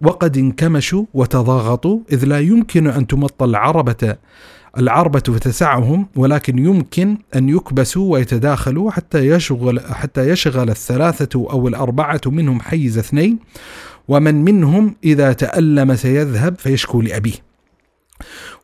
[0.00, 4.16] وقد انكمشوا وتضاغطوا إذ لا يمكن أن تمط العربة
[4.78, 12.60] العربة فتسعهم ولكن يمكن أن يكبسوا ويتداخلوا حتى يشغل حتى يشغل الثلاثة أو الأربعة منهم
[12.60, 13.38] حيز اثنين
[14.08, 17.45] ومن منهم إذا تألم سيذهب فيشكو لأبيه.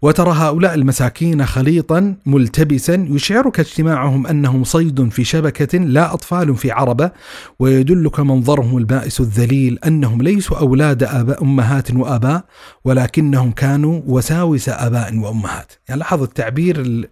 [0.02, 7.10] وترى هؤلاء المساكين خليطا ملتبسا يشعرك اجتماعهم أنهم صيد في شبكة لا أطفال في عربة
[7.58, 12.44] ويدلك منظرهم البائس الذليل أنهم ليسوا أولاد آباء أمهات وآباء
[12.84, 17.06] ولكنهم كانوا وساوس آباء وأمهات، يعني لاحظ التعبير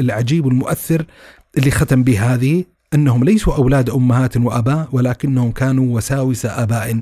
[0.00, 1.04] العجيب المؤثر
[1.58, 7.00] اللي ختم به هذه أنهم ليسوا أولاد أمهات وآباء ولكنهم كانوا وساوس آباء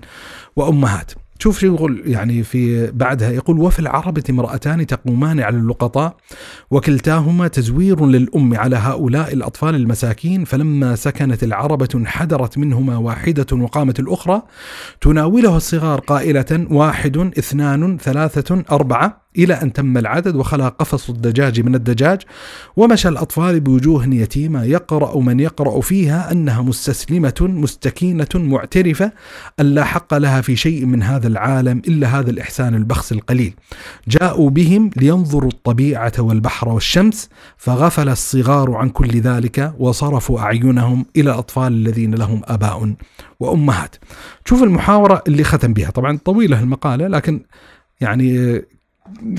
[0.56, 1.12] وأمهات.
[1.38, 6.16] شوف شو يقول يعني في بعدها يقول وفي العربة امرأتان تقومان على اللقطاء
[6.70, 14.42] وكلتاهما تزوير للأم على هؤلاء الأطفال المساكين فلما سكنت العربة انحدرت منهما واحدة وقامت الأخرى
[15.00, 21.74] تناولها الصغار قائلة واحد اثنان ثلاثة أربعة إلى أن تم العدد وخلا قفص الدجاج من
[21.74, 22.22] الدجاج
[22.76, 29.12] ومشى الأطفال بوجوه يتيمة يقرأ من يقرأ فيها أنها مستسلمة مستكينة معترفة
[29.60, 33.54] أن لا حق لها في شيء من هذا العالم إلا هذا الإحسان البخس القليل.
[34.08, 41.72] جاءوا بهم لينظروا الطبيعة والبحر والشمس فغفل الصغار عن كل ذلك وصرفوا أعينهم إلى الأطفال
[41.72, 42.94] الذين لهم آباء
[43.40, 43.96] وأمهات.
[44.44, 45.90] شوف المحاورة اللي ختم بها.
[45.90, 47.40] طبعا طويلة المقالة لكن
[48.00, 48.62] يعني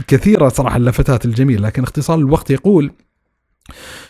[0.08, 2.92] كثيرة صراحة اللفتات الجميلة لكن اختصار الوقت يقول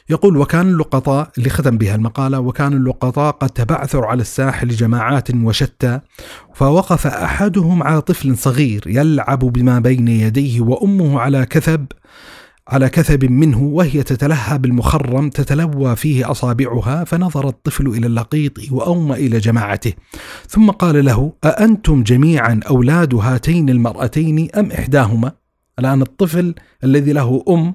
[0.10, 6.00] يقول وكان اللقطاء اللي ختم بها المقالة وكان اللقطاء قد تبعثروا على الساحل جماعات وشتى
[6.54, 11.86] فوقف أحدهم على طفل صغير يلعب بما بين يديه وأمه على كثب
[12.68, 19.40] على كثب منه وهي تتلهى بالمخرم تتلوى فيه أصابعها فنظر الطفل إلى اللقيط وأومى إلى
[19.40, 19.94] جماعته
[20.48, 25.39] ثم قال له أأنتم جميعا أولاد هاتين المرأتين أم إحداهما؟
[25.80, 27.74] الآن الطفل الذي له أم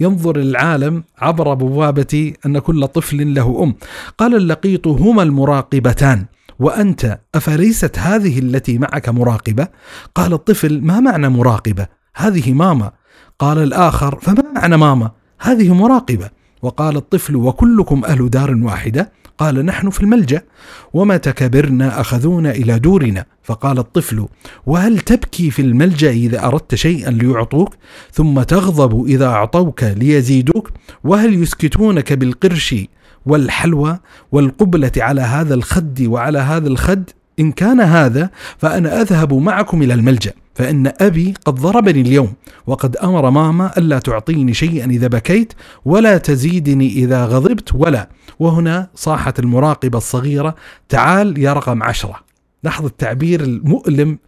[0.00, 3.74] ينظر العالم عبر بوابة أن كل طفل له أم.
[4.18, 6.26] قال اللقيط هما المراقبتان
[6.58, 9.68] وأنت أفليست هذه التي معك مراقبة؟
[10.14, 11.86] قال الطفل ما معنى مراقبة؟
[12.16, 12.92] هذه ماما.
[13.38, 16.30] قال الآخر فما معنى ماما؟ هذه مراقبة.
[16.62, 19.12] وقال الطفل وكلكم أهل دار واحدة.
[19.38, 20.42] قال نحن في الملجأ.
[20.92, 23.24] ومتى كبرنا أخذونا إلى دورنا.
[23.42, 24.26] فقال الطفل
[24.66, 27.74] وهل تبكي في الملجأ إذا أردت شيئا ليعطوك؟
[28.12, 30.70] ثم تغضب إذا أعطوك ليزيدوك.
[31.04, 32.74] وهل يسكتونك بالقرش
[33.26, 33.98] والحلوى
[34.32, 37.10] والقبلة على هذا الخد وعلى هذا الخد؟
[37.40, 42.32] إن كان هذا فأنا أذهب معكم إلى الملجأ فإن أبي قد ضربني اليوم
[42.66, 45.52] وقد أمر ماما ألا تعطيني شيئا إذا بكيت
[45.84, 48.08] ولا تزيدني إذا غضبت ولا.
[48.38, 50.54] وهنا صاحت المراقبة الصغيرة
[50.88, 52.20] تعال يا رقم عشرة.
[52.62, 54.18] لاحظ التعبير المؤلم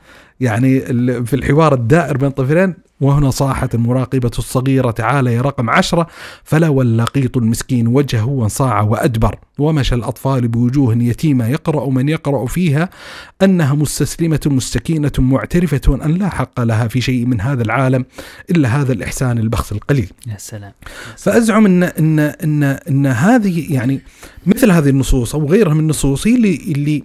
[0.40, 0.80] يعني
[1.24, 6.06] في الحوار الدائر بين الطفلين وهنا صاحت المراقبة الصغيرة تعالى يا رقم عشرة
[6.44, 9.38] فلا واللقيط المسكين وجهه وانصاع وأدبر.
[9.58, 12.90] ومشى الأطفال بوجوه يتيمة يقرأ من يقرأ فيها
[13.42, 18.04] أنها مستسلمة مستكينة معترفة أن لا حق لها في شيء من هذا العالم
[18.50, 20.10] إلا هذا الإحسان البخس القليل.
[20.26, 20.72] يا سلام.
[21.16, 24.00] فأزعم أن, أن, أن, أن هذه يعني
[24.46, 27.04] مثل هذه النصوص أو غيرها من النصوص اللي, اللي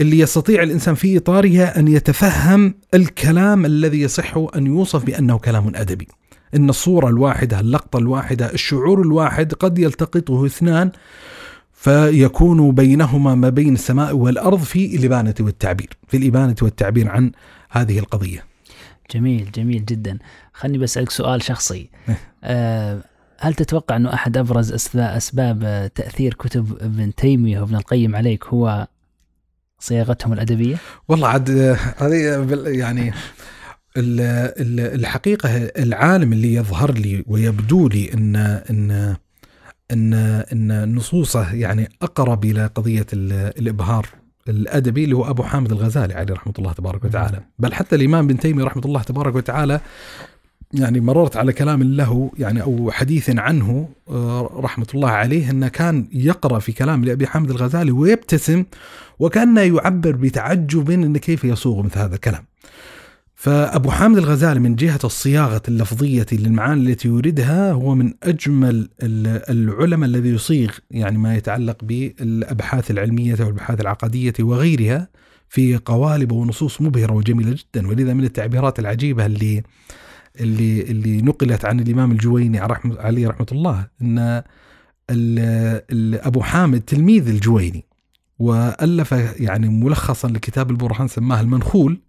[0.00, 6.08] اللي يستطيع الإنسان في إطارها أن يتفهم الكلام الذي يصح أن يوصف بأنه كلام أدبي.
[6.54, 10.90] إن الصورة الواحدة، اللقطة الواحدة، الشعور الواحد قد يلتقطه اثنان
[11.72, 17.32] فيكون بينهما ما بين السماء والأرض في الإبانة والتعبير، في الإبانة والتعبير عن
[17.70, 18.44] هذه القضية.
[19.14, 20.18] جميل جميل جدا.
[20.52, 21.90] خلني بسألك سؤال شخصي.
[22.08, 22.18] إيه.
[22.44, 23.02] أه
[23.40, 28.88] هل تتوقع أنه أحد أبرز أسباب تأثير كتب ابن تيمية وابن القيم عليك هو
[29.78, 30.76] صياغتهم الأدبية؟
[31.08, 31.50] والله عاد
[31.98, 33.12] هذه يعني
[33.96, 39.16] الحقيقة العالم اللي يظهر لي ويبدو لي إن إن
[39.90, 40.14] إن
[40.52, 44.06] إن نصوصه يعني أقرب إلى قضية الإبهار
[44.48, 48.38] الأدبي اللي هو أبو حامد الغزالي عليه رحمة الله تبارك وتعالى، بل حتى الإمام ابن
[48.38, 49.80] تيمية رحمة الله تبارك وتعالى
[50.72, 56.08] يعني مررت على كلام له يعني أو حديث عنه آه، رحمة الله عليه أنه كان
[56.12, 58.64] يقرأ في كلام لأبي حامد الغزالي ويبتسم
[59.18, 62.44] وكأنه يعبر بتعجب إن كيف يصوغ مثل هذا الكلام.
[63.34, 70.28] فأبو حامد الغزالي من جهة الصياغة اللفظية للمعاني التي يوردها هو من أجمل العلماء الذي
[70.28, 75.08] يصيغ يعني ما يتعلق بالأبحاث العلمية والأبحاث العقدية وغيرها
[75.48, 79.62] في قوالب ونصوص مبهرة وجميلة جدا ولذا من التعبيرات العجيبة اللي
[80.40, 84.42] اللي اللي نقلت عن الإمام الجويني عليه رحمة الله إن
[86.14, 87.84] أبو حامد تلميذ الجويني
[88.38, 92.00] وألف يعني ملخصا لكتاب البرهان سماه المنخول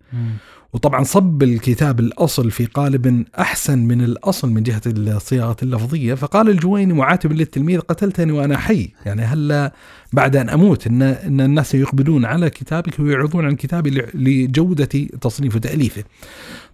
[0.74, 6.14] وطبعا صب الكتاب الأصل في قالب أحسن من الأصل من جهة الصياغة اللفظية.
[6.14, 8.90] فقال الجويني معاتبا للتلميذ قتلتني وأنا حي.
[9.06, 9.74] يعني هلا
[10.14, 14.86] بعد أن أموت ان إن الناس يقبلون على كتابك ويعرضون عن كتابي لجودة
[15.22, 16.04] تصنيفه وتاليفه.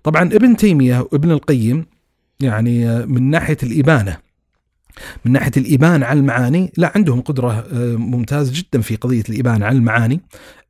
[0.06, 1.86] طبعا ابن تيمية وابن القيم
[2.40, 4.18] يعني من ناحية الإبانة
[5.26, 9.78] من ناحية الإبانة على المعاني لا عندهم قدرة آه، ممتازه جدا في قضية الإبانة على
[9.78, 10.22] المعاني.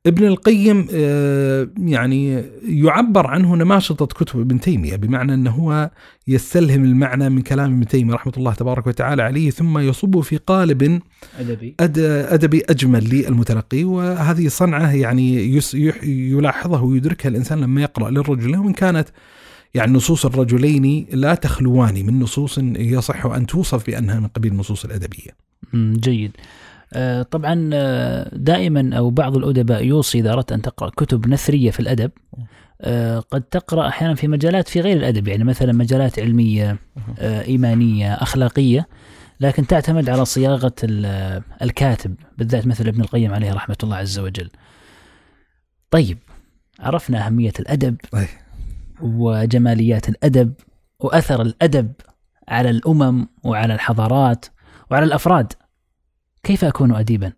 [0.06, 5.90] ابن القيم آه، يعني يعبر عنه نماشطة كتب ابن تيمية بمعنى أنه هو
[6.28, 11.00] يستلهم المعنى من كلام ابن تيمية رحمة الله تبارك وتعالى عليه ثم يصبه في قالب
[11.38, 13.84] أدبي, أدبي أجمل للمتلقي.
[13.84, 15.60] وهذه صنعة يعني
[16.02, 19.08] يلاحظه ويدركها الإنسان لما يقرأ للرجل وإن كانت
[19.74, 25.30] يعني نصوص الرجلين لا تخلوان من نصوص يصح أن توصف بأنها من قبيل النصوص الأدبية.
[25.74, 26.30] جيد.
[27.30, 32.10] طبعا آه، دائما أو بعض الأدباء يوصي إذا أردت أن تقرأ كتب نثرية في الأدب
[32.80, 36.78] آه، قد تقرأ أحيانا في مجالات في غير الأدب يعني مثلا مجالات علمية
[37.20, 38.88] إيمانية أخلاقية
[39.40, 40.72] لكن تعتمد على صياغة
[41.62, 44.50] الكاتب بالذات مثل ابن القيم عليه رحمة الله عز وجل.
[45.90, 46.18] طيب
[46.80, 47.96] عرفنا أهمية الأدب
[49.02, 50.52] وجماليات الأدب
[51.00, 51.92] وأثر الأدب
[52.48, 54.46] على الأمم وعلى الحضارات
[54.90, 55.52] وعلى الأفراد.
[56.46, 57.32] كيف أكون أديبا؟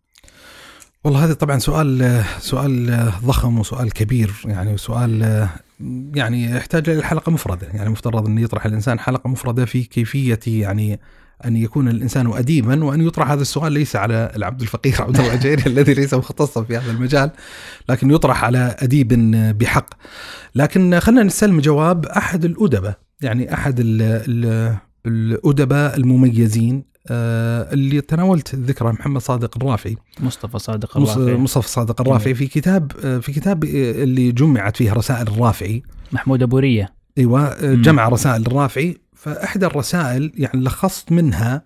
[1.05, 5.49] والله هذا طبعا سؤال سؤال ضخم وسؤال كبير يعني سؤال
[6.15, 11.01] يعني يحتاج إلى حلقة مفردة يعني مفترض أن يطرح الإنسان حلقة مفردة في كيفية يعني
[11.45, 15.95] أن يكون الإنسان اديبا وأن يطرح هذا السؤال ليس على العبد الفقير عبد الوجيري الذي
[15.95, 17.31] ليس مختصا في هذا المجال
[17.89, 19.09] لكن يطرح على أديب
[19.59, 19.95] بحق
[20.55, 23.77] لكن خلينا نستلم جواب أحد الأدباء يعني أحد
[25.07, 29.97] الأدباء المميزين اللي تناولت ذكرى محمد صادق الرافعي.
[30.21, 31.35] مصطفى صادق الرافعي.
[31.35, 33.69] مصطفى صادق الرافعي في كتاب آه، في كتاب آه،
[34.03, 35.83] اللي جمعت فيه رسائل الرافعي.
[36.13, 36.95] محمود أبو رية.
[37.19, 41.63] أيوه جمع رسائل الرافعي فإحدى الرسائل يعني لخصت منها آه،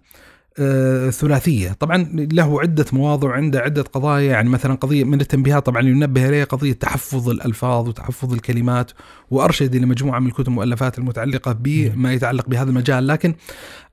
[1.11, 6.29] ثلاثية، طبعا له عدة مواضع وعنده عدة قضايا يعني مثلا قضية من التنبيهات طبعا ينبه
[6.29, 8.91] اليها قضية تحفظ الألفاظ وتحفظ الكلمات
[9.31, 13.35] وأرشد إلى مجموعة من الكتب والمؤلفات المتعلقة بما يتعلق بهذا المجال، لكن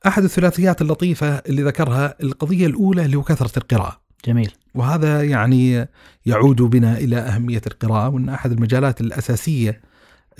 [0.07, 3.99] أحد الثلاثيات اللطيفة اللي ذكرها القضية الأولى اللي هو كثرة القراءة.
[4.25, 4.51] جميل.
[4.75, 5.87] وهذا يعني
[6.25, 9.81] يعود بنا إلى أهمية القراءة وأن أحد المجالات الأساسية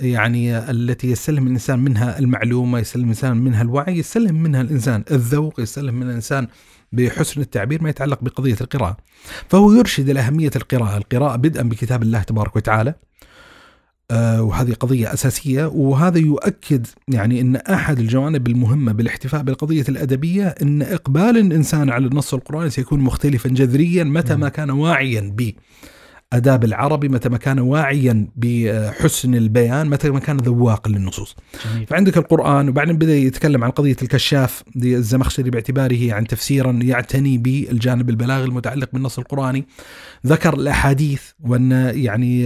[0.00, 5.94] يعني التي يستلهم الإنسان منها المعلومة، يستلهم الإنسان منها الوعي، يستلهم منها الإنسان الذوق، يستلهم
[5.94, 6.46] منها الإنسان
[6.92, 8.96] بحسن التعبير ما يتعلق بقضية القراءة.
[9.48, 12.94] فهو يرشد إلى اهميه القراءة، القراءة بدءا بكتاب الله تبارك وتعالى.
[14.10, 20.82] آه وهذه قضية أساسية وهذا يؤكد يعني إن أحد الجوانب المهمة بالاحتفاء بالقضية الأدبية إن
[20.82, 25.50] إقبال الإنسان على النص القراني سيكون مختلفا جذريا متى ما كان واعيا ب
[26.32, 31.36] آداب العربي متى ما كان واعيا بحسن البيان متى ما كان ذواقا للنصوص.
[31.64, 31.86] جميل.
[31.86, 38.44] فعندك القرآن وبعدين بدأ يتكلم عن قضية الكشاف الزمخشري باعتباره عن تفسيرا يعتني بالجانب البلاغي
[38.44, 39.66] المتعلق بالنص القرآني.
[40.26, 42.42] ذكر الأحاديث وأن يعني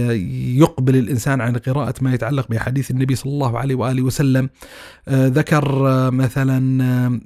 [0.57, 4.49] يقبل الإنسان عن قراءة ما يتعلق بأحاديث النبي صلى الله عليه وآله وسلم.
[5.07, 7.19] آه، ذكر آه، مثلا آه،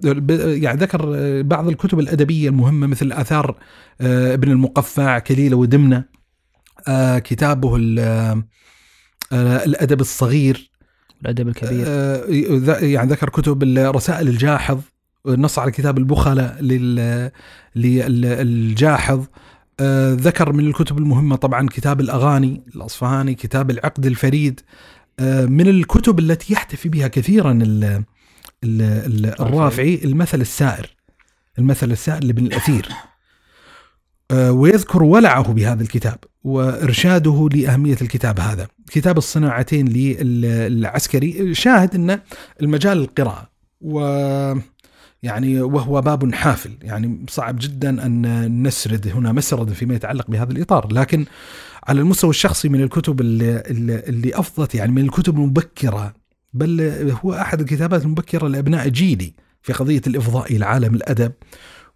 [0.45, 1.01] يعني ذكر
[1.41, 3.55] بعض الكتب الأدبية المهمة مثل آثار
[4.01, 5.97] ابن المقفع كليلة ودمنة.
[5.97, 6.18] آه
[7.19, 8.43] كتابه آه
[9.65, 10.71] الأدب الصغير.
[11.21, 11.83] الأدب الكبير.
[11.87, 12.25] آه
[12.77, 14.79] يعني ذكر كتب رسائل الجاحظ
[15.27, 16.61] نص على كتاب البخلاء
[17.75, 19.25] للجاحظ
[19.79, 24.61] آه ذكر من الكتب المهمة طبعا كتاب الأغاني الأصفهاني كتاب العقد الفريد.
[25.19, 28.03] آه من الكتب التي يحتفي بها كثيرا ال
[28.63, 29.99] ال الرافعي.
[30.03, 30.95] المثل السائر.
[31.59, 32.87] المثل السائر لابن الأثير.
[32.91, 33.08] آه،
[34.33, 41.55] ويذكر ولعه بهذا الكتاب وإرشاده لأهمية الكتاب هذا، كتاب الصناعتين للعسكري.
[41.55, 42.19] شاهد أن
[42.61, 43.49] المجال القراءة
[43.81, 43.99] و
[45.23, 46.71] يعني وهو باب حافل.
[46.81, 50.93] يعني صعب جدا أن نسرد هنا مسرد فيما يتعلق بهذا الإطار.
[50.93, 51.25] لكن
[51.87, 53.63] على المستوى الشخصي من الكتب اللي,
[54.07, 56.13] اللي أفضت يعني من الكتب المبكرة
[56.53, 56.81] بل
[57.25, 61.31] هو أحد الكتابات المبكرة لأبناء جيلي في قضية الإفضاء إلى عالم الأدب.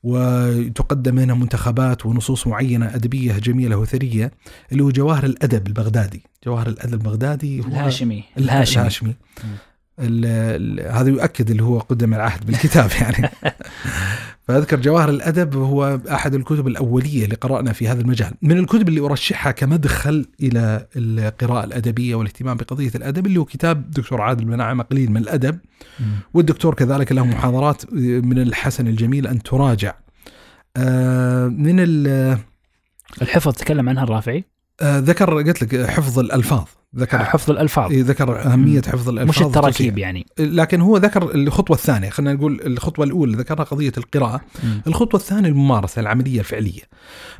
[0.04, 4.32] وتقدم هنا منتخبات ونصوص معينة أدبية جميلة وثرية
[4.72, 6.24] اللي هو جواهر الأدب البغدادي.
[6.45, 8.24] جواهر الأدب البغدادي هو الهاشمي.
[8.38, 9.16] الهاشمي, الهاشمي.
[10.91, 13.30] هذا يؤكد اللي هو قدم العهد بالكتاب يعني.
[14.48, 18.32] فأذكر جواهر الأدب هو أحد الكتب الأولية اللي قرانا في هذا المجال.
[18.41, 24.22] من الكتب اللي أرشحها كمدخل إلى القراءة الأدبية والاهتمام بقضية الأدب اللي هو كتاب دكتور
[24.22, 25.60] عادل بن نعم قليل من الأدب.
[26.34, 29.94] والدكتور كذلك له محاضرات من الحسن الجميل أن تراجع.
[30.78, 31.80] آه، من
[33.22, 34.46] الحفظ تكلم عنها الرافعي؟
[34.82, 36.66] آه، ذكر قلت لك حفظ الألفاظ.
[36.98, 37.91] ذكر حفظ الألفاظ.
[37.91, 40.26] ذكر أهمية حفظ الألفاظ مش التراكيب يعني.
[40.39, 44.41] لكن هو ذكر الخطوة الثانية خلينا نقول الخطوة الأولى ذكرها قضية القراءة.
[44.64, 44.68] م.
[44.88, 46.82] الخطوة الثانية الممارسة العملية الفعلية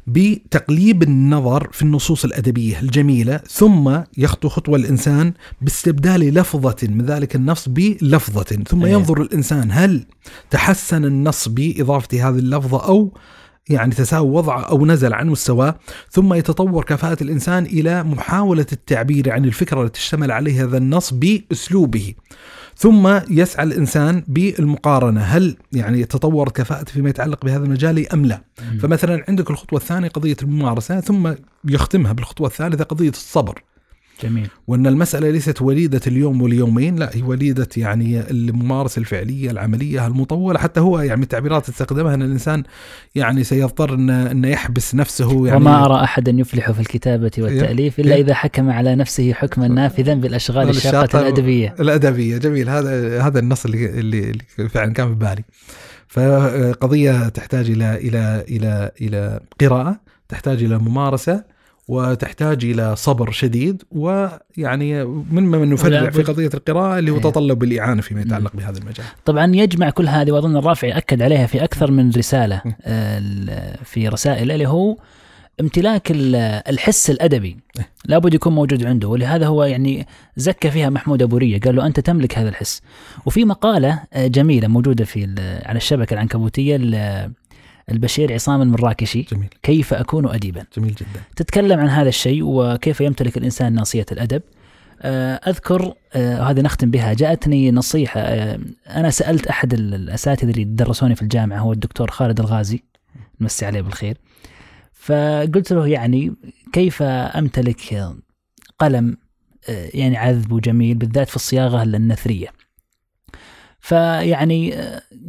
[0.08, 7.70] بتقليب النظر في النصوص الأدبية الجميلة ثم يخطو خطوة الإنسان باستبدال لفظة من ذلك النص
[7.70, 8.91] بلفظة ثم أيه.
[8.91, 10.06] ينظر الإنسان هل
[10.49, 13.14] تحسن النص بإضافة هذه اللفظة أو
[13.70, 15.76] يعني تساوى وضعه أو نزل عن مستواه
[16.11, 22.14] ثم يتطور كفاءة الإنسان إلى محاولة التعبير عن الفكرة التي اشتمل عليها هذا النص بأسلوبه
[22.76, 28.41] ثم يسعى الإنسان بالمقارنة هل يعني تطورت كفاءته فيما يتعلق بهذا المجال أم لا؟
[28.80, 31.34] فمثلا عندك الخطوة الثانية قضية الممارسة ثم
[31.66, 33.64] يختمها بالخطوة الثالثة قضية الصبر.
[34.24, 34.47] جميل.
[34.67, 40.59] وأن المسألة ليست وليدة اليوم واليومين لا هي وليدة يعني الممارسة الفعلية العملية المطولة.
[40.59, 42.63] حتى هو يعني التعبيرات استخدمها أن الإنسان
[43.15, 45.57] يعني سيضطر ان إنه يحبس نفسه يعني.
[45.57, 50.69] وما أرى أحدا يفلح في الكتابة والتأليف إلا إذا حكم على نفسه حكما نافذا بالأشغال
[50.69, 51.76] الشاقة الأدبية.
[51.80, 52.38] الأدبية.
[52.38, 52.69] جميل.
[52.69, 54.34] هذا هذا النص اللي اللي
[54.69, 55.43] فعلا كان في بالي.
[56.07, 59.99] فقضية تحتاج إلى إلى إلى إلى قراءة
[60.30, 61.43] تحتاج إلى ممارسة
[61.88, 67.21] وتحتاج إلى صبر شديد ويعني مما نفرع في قضية القراءة اللي هو إيه.
[67.21, 69.05] تطلب الاعانه فيما يتعلق بهذا المجال.
[69.25, 74.51] طبعا يجمع كل هذه وأظن الرافعي أكد عليها في أكثر من رسالة آه، في رسائل
[74.51, 74.97] اللي هو
[75.61, 76.07] امتلاك
[76.69, 77.89] الحس الأدبي إيه.
[78.05, 80.07] لابد يكون موجود عنده ولهذا هو يعني
[80.38, 82.81] زكى فيها محمود أبو رية قال له أنت تملك هذا الحس
[83.25, 85.23] وفي مقالة آه، جميلة موجودة في
[85.65, 86.75] على الشبكة العنكبوتية
[87.91, 89.49] البشير عصام المراكشي جميل.
[89.63, 91.23] كيف أكون أديبا؟ جميل جدا.
[91.36, 94.41] تتكلم عن هذا الشيء وكيف يمتلك الإنسان ناصية الأدب.
[95.01, 98.59] آه، أذكر آه، هذه نختم بها جاءتني نصيحة آه،
[98.89, 102.84] أنا سألت أحد الأساتذة اللي درسوني في الجامعة هو الدكتور خالد الغازي.
[103.41, 104.17] نمسي عليه بالخير.
[104.93, 106.34] فقلت له يعني
[106.73, 108.13] كيف أمتلك
[108.79, 109.17] قلم
[109.67, 112.47] يعني عذب وجميل بالذات في الصياغة النثرية؟
[113.84, 114.71] فيعني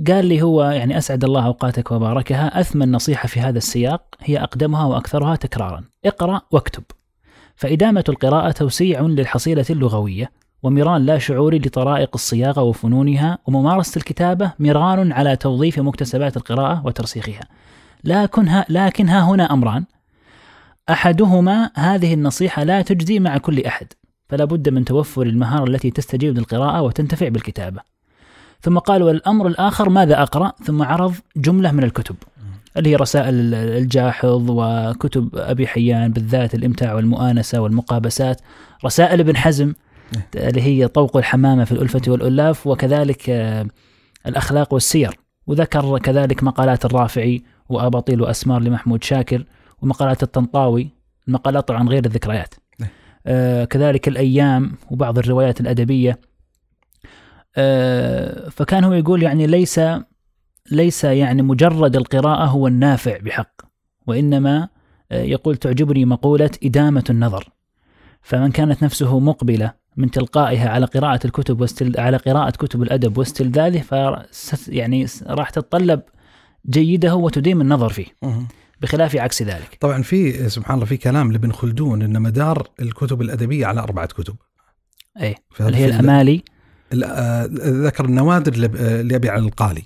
[0.07, 2.61] قال لي هو يعني أسعد الله أوقاتك وباركها.
[2.61, 5.85] أثمن نصيحة في هذا السياق هي أقدمها وأكثرها تكرارا.
[6.05, 6.83] اقرأ واكتب.
[7.57, 10.31] فإدامة القراءة توسيع للحصيلة اللغوية
[10.63, 17.49] ومران لا شعوري لطرائق الصياغة وفنونها وممارسة الكتابة مران على توظيف مكتسبات القراءة وترسيخها.
[18.05, 19.85] لكنها لكنها هنا أمران.
[20.91, 23.87] أحدهما هذه النصيحة لا تجزي مع كل أحد.
[24.29, 27.94] فلا بد من توفر المهارة التي تستجيب للقراءة وتنتفع بالكتابة.
[28.65, 32.17] ثم قال والأمر الآخر ماذا أقرأ؟ ثم عرض جملة من الكتب
[32.77, 38.41] اللي هي رسائل الجاحظ وكتب أبي حيان بالذات الإمتاع والمؤانسة والمقابسات
[38.85, 39.73] رسائل ابن حزم
[40.35, 43.67] اللي هي طوق الحمامة في الألفة والألاف وكذلك آه،
[44.27, 49.45] الأخلاق والسير وذكر كذلك مقالات الرافعي وأباطيل وأسمار لمحمود شاكر
[49.83, 50.91] ومقالات الطنطاوي
[51.29, 52.55] المقالات طبعا غير الذكريات.
[53.27, 56.34] آه كذلك الأيام وبعض الروايات الأدبية آه،
[58.51, 59.81] فكان هو يقول يعني ليس
[60.71, 63.63] ليس يعني مجرد القراءة هو النافع بحق
[64.07, 64.69] وإنما
[65.13, 67.49] آه، يقول تعجبني مقولة إدامة النظر.
[68.23, 72.01] فمن كانت نفسه مقبلة من تلقائها على قراءة الكتب واستل...
[72.01, 73.93] على قراءة كتب الأدب واستلذاذه ف
[74.69, 76.03] يعني راح تتطلب
[76.71, 78.07] جيدة وتديم النظر فيه
[78.81, 79.79] بخلاف عكس ذلك.
[79.81, 84.37] طبعا في سبحان الله في كلام لابن خلدون إن مدار الكتب الأدبية على أربعة كتب.
[85.21, 86.54] اي اللي هي الأمالي آه،
[87.85, 88.57] ذكر النوادر
[89.03, 89.83] لابي على القالي.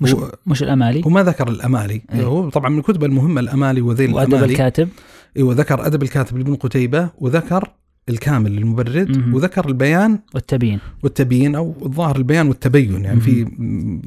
[0.00, 2.02] مش مش الأمالي؟ هو ما ذكر الأمالي.
[2.12, 2.24] أيه.
[2.24, 4.52] هو طبعا من الكتب المهمة الأمالي وذيل وأدب الأمالي.
[4.52, 4.88] الكاتب.
[5.36, 7.70] إيوه ذكر أدب الكاتب لابن قتيبة وذكر
[8.08, 9.34] الكامل للمبرد مم.
[9.34, 10.78] وذكر البيان والتبيين.
[11.02, 13.20] والتبيين أو الظاهر البيان والتبين يعني مم.
[13.20, 13.44] في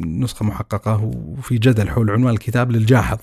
[0.08, 3.18] نسخة محققة وفي جدل حول عنوان الكتاب للجاحظ.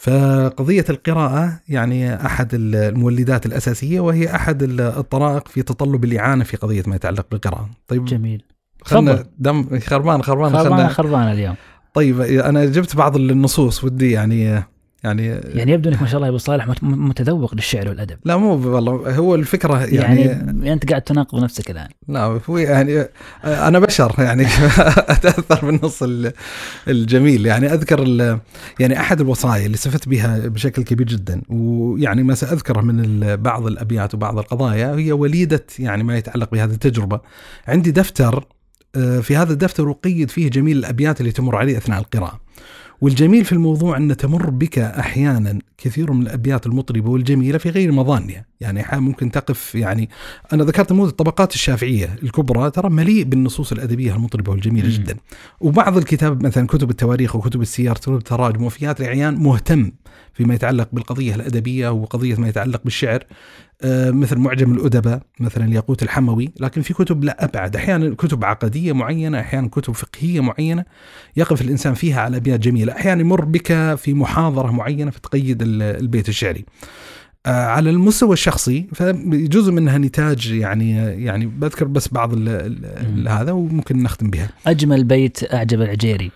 [0.00, 6.96] فقضية القراءة يعني أحد المولدات الأساسية وهي أحد الطرائق في تطلب الإعانة في قضية ما
[6.96, 7.70] يتعلق بالقراءة.
[7.88, 8.42] طيب جميل.
[8.82, 11.54] خلنا دم خربان خربان خربان خربان اليوم.
[11.94, 14.62] طيب أنا جبت بعض النصوص ودي يعني
[15.04, 18.16] يعني يعني يبدو إنك ما شاء الله يا أبو صالح متذوق للشعر والأدب.
[18.24, 21.88] لا مو والله هو الفكرة يعني يعني أنت قاعد تناقض نفسك الآن.
[22.08, 23.06] لا هو يعني
[23.44, 24.46] أنا بشر يعني
[25.14, 26.02] أتأثر بالنص
[26.88, 27.46] الجميل.
[27.46, 28.00] يعني أذكر
[28.80, 34.14] يعني أحد الوصايا اللي استفدت بها بشكل كبير جدا ويعني ما سأذكره من بعض الأبيات
[34.14, 37.20] وبعض القضايا هي وليدة يعني ما يتعلق بهذه التجربة.
[37.68, 38.46] عندي دفتر
[38.96, 42.40] آه، في هذا الدفتر أقيد فيه جميل الأبيات اللي تمر علي أثناء القراءة.
[43.00, 48.44] والجميل في الموضوع أن تمر بك أحيانا كثير من الأبيات المطربة والجميلة في غير مظانها
[48.60, 50.10] يعني ممكن تقف يعني
[50.52, 54.90] أنا ذكرت نموذج الطبقات الشافعية الكبرى ترى مليء بالنصوص الأدبية المطربة والجميلة م.
[54.90, 55.16] جدا.
[55.60, 59.92] وبعض الكتاب مثلا كتب التواريخ وكتب السير كتب التراجم وفيات الأعيان مهتم
[60.34, 63.24] فيما يتعلق بالقضية الأدبية وقضية ما يتعلق بالشعر.
[63.84, 66.52] مثل معجم الأدباء مثلا الياقوت الحموي.
[66.60, 67.76] لكن في كتب لا أبعد.
[67.76, 70.84] أحيانا كتب عقدية معينة أحيانا كتب فقهية معينة.
[71.36, 72.92] يقف الإنسان فيها على أبيات جميلة.
[72.92, 76.64] أحيانا يمر بك في محاضرة معينة فتقيد البيت الشعري.
[77.46, 82.34] آه، على المستوى الشخصي فجزء منها نتاج يعني يعني بذكر بس بعض
[83.28, 84.50] هذا وممكن نختم بها.
[84.66, 86.30] أجمل بيت أعجب العجيري.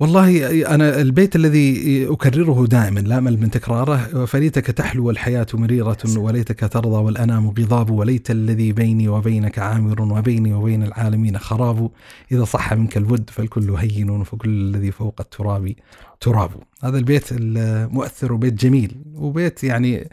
[0.00, 4.24] والله أنا البيت الذي أكرره دائما لا أمل من تكراره.
[4.24, 7.90] فليتك تحلو الحياة مريرة وليتك ترضى والأنام غضاب.
[7.90, 11.90] وليت الذي بيني وبينك عامر وبيني وبين العالمين خراب.
[12.32, 15.74] إذا صح منك الود فالكل هين فكل الذي فوق التراب
[16.20, 16.50] تراب.
[16.82, 20.08] هذا البيت المؤثر وبيت جميل وبيت يعني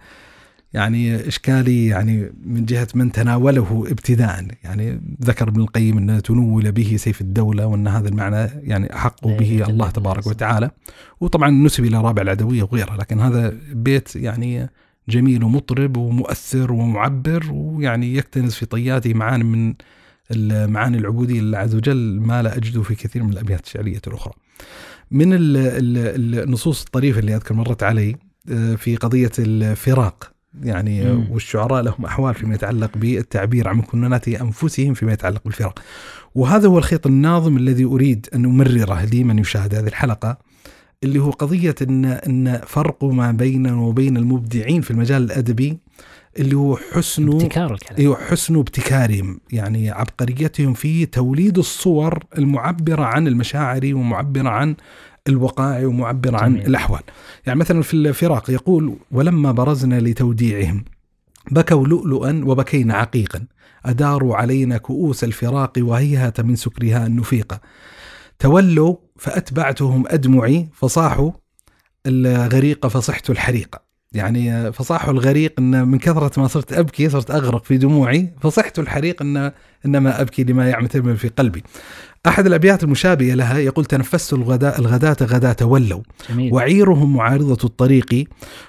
[0.74, 4.46] يعني إشكالي يعني من جهة من تناوله ابتداء.
[4.64, 9.64] يعني ذكر ابن القيم أن تنول به سيف الدولة وأن هذا المعنى يعني أحق به
[9.70, 10.72] الله تبارك وتعالى.
[11.22, 14.70] وطبعا نسب إلى رابع العدوية وغيرها لكن هذا بيت يعني
[15.10, 19.74] جميل ومطرب ومؤثر ومعبر ويعني يكتنز في طياته معاني من
[20.32, 24.34] المعاني العبودية لله عز وجل ما لا أجده في كثير من الأبيات الشعرية الأخرى.
[25.12, 28.16] من النصوص الطريفة اللي أذكر مرت علي
[28.50, 30.32] آه، في قضية الفراق.
[30.64, 31.32] يعني مم.
[31.32, 35.80] والشعراء لهم أحوال فيما يتعلق بالتعبير عن مكنونات أنفسهم فيما يتعلق بالفرق.
[36.36, 40.38] وهذا هو الخيط الناظم الذي أريد أن أمرره لمن يشاهد هذه الحلقة
[41.04, 45.78] اللي هو قضية ان إن فرق ما بيننا وبين المبدعين في المجال الأدبي
[46.40, 53.28] اللي هو حسن ابتكار الكلام إيوه حسن ابتكارهم يعني عبقريتهم في توليد الصور المعبرة عن
[53.28, 54.76] المشاعر ومعبرة عن
[55.28, 57.02] الوقائع ومعبرة عن الأحوال.
[57.46, 60.86] يعني مثلا في الفراق يقول ولما برزنا لتوديعهم
[61.52, 63.46] بكوا لؤلؤا وبكينا عقيقا.
[63.86, 67.62] أداروا علينا كؤوس الفراق وهيهة من سكرها النفيقة
[68.40, 71.32] تولوا فأتبعتهم أدمعي فصاحوا
[72.06, 77.78] الغريق فصحت الحريقة يعني فصاحوا الغريق إن من كثرة ما صرت أبكي صرت أغرق في
[77.78, 79.52] دموعي فصحت الحريق إن
[79.86, 81.64] انما أبكي لما يعمل في قلبي.
[82.28, 86.54] أحد الأبيات المشابهة لها يقول تنفست الغداء الغداة غداة ولوا جميل.
[86.54, 88.28] وعيرهم معارضة الطريق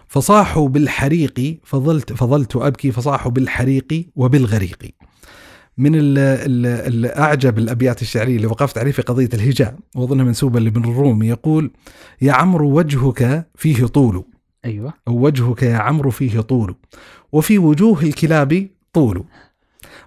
[0.08, 4.94] فصاحوا بالحريق فظلت فظلت أبكي فصاحوا بالحريق وبالغريق.
[5.78, 11.70] من الاعجب الأبيات الشعرية اللي وقفت عليه في قضية الهجاء وأظنها منسوبة لابن الرومي يقول
[12.22, 14.24] يا عمرو وجهك فيه طول
[14.64, 14.94] أيوة.
[15.08, 16.74] وجهك يا عمرو فيه طول
[17.32, 19.24] وفي وجوه الكلاب طول.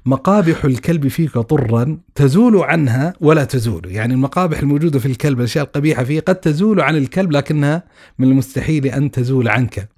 [0.05, 3.81] مقابح الكلب فيك طرا تزول عنها ولا تزول.
[3.85, 7.83] يعني المقابح الموجودة في الكلب الأشياء القبيحة فيه قد تزول عن الكلب لكنها
[8.19, 9.89] من المستحيل أن تزول عنك.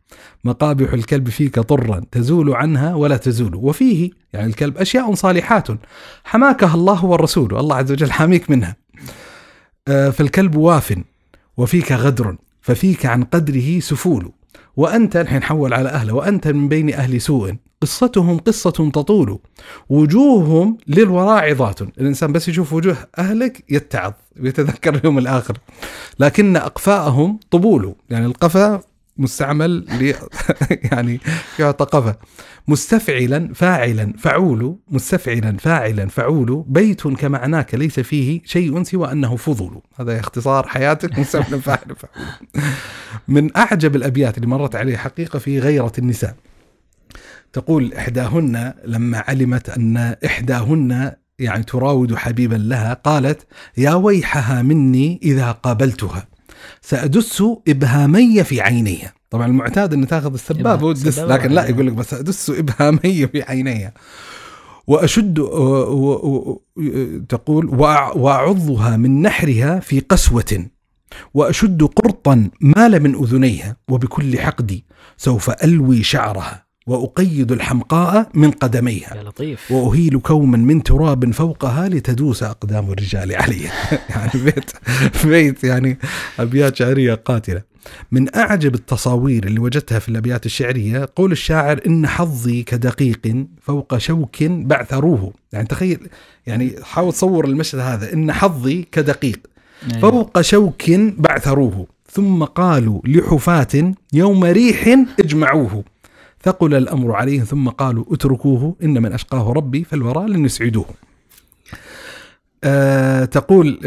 [0.43, 3.55] مقابح الكلب فيك طرا تزول عنها ولا تزول.
[3.55, 5.67] وفيه يعني الكلب أشياء صالحات
[6.23, 7.57] حماكها الله والرسول.
[7.57, 8.75] الله عز وجل حاميك منها.
[9.87, 10.95] آه، فالكلب واف
[11.57, 14.31] وفيك غدر ففيك عن قدره سفول.
[14.77, 17.55] وأنت الحين حول على أهله وأنت من بين أهل سوء.
[17.81, 19.39] قصتهم قصة تطول.
[19.89, 21.81] وجوههم للوراء عظات.
[21.81, 25.57] الإنسان بس يشوف وجوه أهلك يتعظ ويتذكر اليوم الآخر.
[26.19, 27.95] لكن أقفاءهم طبول.
[28.09, 28.81] يعني القفا
[29.17, 30.15] مستعمل لي
[30.91, 31.19] يعني
[31.59, 32.15] قفا
[32.67, 39.81] مستفعلا فاعلا فعول مستفعلا فاعلا فعول بيت كمعناك ليس فيه شيء سوى أنه فضول.
[39.99, 42.25] هذا اختصار حياتك مستفعلا فاعلا فعول.
[43.27, 46.35] من أعجب الأبيات اللي مرت علي حقيقة في غيرة النساء.
[47.53, 55.51] تقول إحداهن لما علمت أن إحداهن يعني تراود حبيبا لها قالت يا ويحها مني إذا
[55.51, 56.27] قابلتها.
[56.81, 62.13] سأدس إبهامي في عينيها طبعا المعتاد أن تاخذ السبابة وتدس لكن لا يقول لك بس
[62.13, 63.93] أدس إبهامي في عينيها
[64.87, 65.33] وأشد
[67.29, 67.65] تقول
[68.15, 70.65] وأعضها من نحرها في قسوة.
[71.33, 73.77] وأشد قرطا مال من أذنيها.
[73.87, 74.85] وبكل حقدي
[75.17, 76.66] سوف ألوي شعرها.
[76.87, 79.15] وأقيد الحمقاء من قدميها.
[79.15, 79.71] يا لطيف.
[79.71, 83.73] وأهيل كوما من تراب فوقها لتدوس أقدام الرجال عليها
[84.09, 84.71] يعني بيت
[85.25, 85.97] بيت يعني
[86.39, 87.61] أبيات شعرية قاتلة.
[88.11, 94.43] من أعجب التصاوير اللي وجدتها في الأبيات الشعرية قول الشاعر إن حظي كدقيق فوق شوك
[94.43, 95.33] بعثروه.
[95.53, 96.07] يعني تخيل
[96.47, 98.13] يعني حاول تصور المشهد هذا.
[98.13, 99.39] إن حظي كدقيق
[99.91, 100.01] أيوة.
[100.01, 101.87] فوق شوك بعثروه.
[102.11, 105.83] ثم قالوا لحفاة يوم ريح اجمعوه.
[106.43, 110.85] ثقل الأمر عليهم ثم قالوا اتركوه إن من أشقاه ربي فالورى لن يسعدوه.
[112.63, 113.79] أه تقول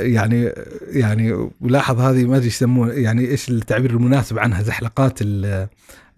[0.00, 0.52] يعني
[0.88, 5.18] يعني ولاحظ هذه ما أدري يسمون يعني إيش التعبير المناسب عنها زحلقات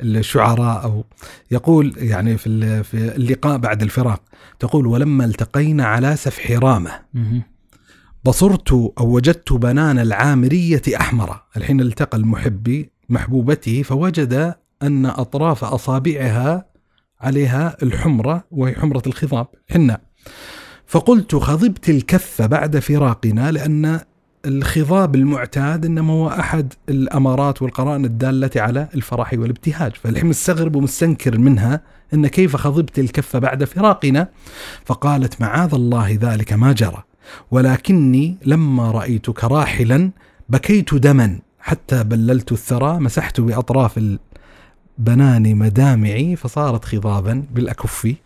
[0.00, 1.04] الشعراء أو
[1.50, 4.22] يقول يعني في في اللقاء بعد الفراق
[4.58, 6.90] تقول ولما التقينا على سفح رامة
[8.24, 16.66] بصرت أو وجدت بنان العامرية أحمر الحين التقى المحب محبوبته فوجد أن أطراف أصابعها
[17.20, 20.00] عليها الحمرة وهي حمرة الخضاب حناء
[20.86, 24.00] فقلت خضبت الكف بعد فراقنا لأن
[24.46, 31.80] الخضاب المعتاد إنما هو أحد الأمارات والقرائن الدالة على الفرح والابتهاج، فالحين مستغرب ومستنكر منها
[32.14, 34.28] إن كيف خضبت الكف بعد فراقنا؟
[34.84, 37.02] فقالت معاذ الله ذلك ما جرى،
[37.50, 40.10] ولكني لما رأيتك راحلا
[40.48, 43.98] بكيت دما حتى بللت الثرى مسحت بأطراف
[44.98, 48.16] البنان مدامعي فصارت خضابا بالاكف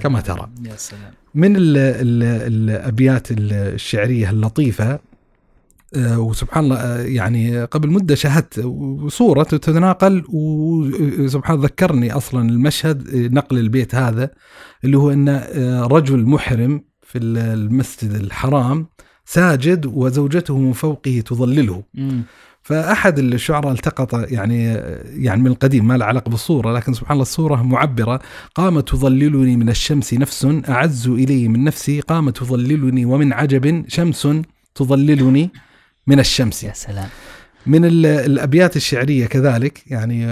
[0.00, 0.48] كما ترى.
[0.64, 1.12] يا سلام.
[1.34, 2.22] من ال ال
[2.52, 4.98] الأبيات الشعرية اللطيفة
[5.96, 8.60] آه، وسبحان الله آه، يعني قبل مدة شاهدت
[9.08, 14.30] صورة تتناقل وسبحان الله ذكرني أصلا المشهد نقل البيت هذا
[14.84, 18.86] اللي هو إن آه، رجل محرم في المسجد الحرام
[19.24, 21.82] ساجد وزوجته من فوقه تظلله
[22.62, 24.64] فأحد الشعراء التقط يعني
[25.16, 28.20] يعني من القديم ما له علاقة بالصورة لكن سبحان الله الصورة معبرة.
[28.54, 32.00] قامت تظللني من الشمس نفس أعز الي من نفسي.
[32.00, 34.28] قامت تظللني ومن عجب شمس
[34.74, 35.50] تظللني
[36.06, 36.64] من الشمس.
[36.64, 37.08] يا سلام.
[37.66, 40.22] من الأبيات الشعرية كذلك يعني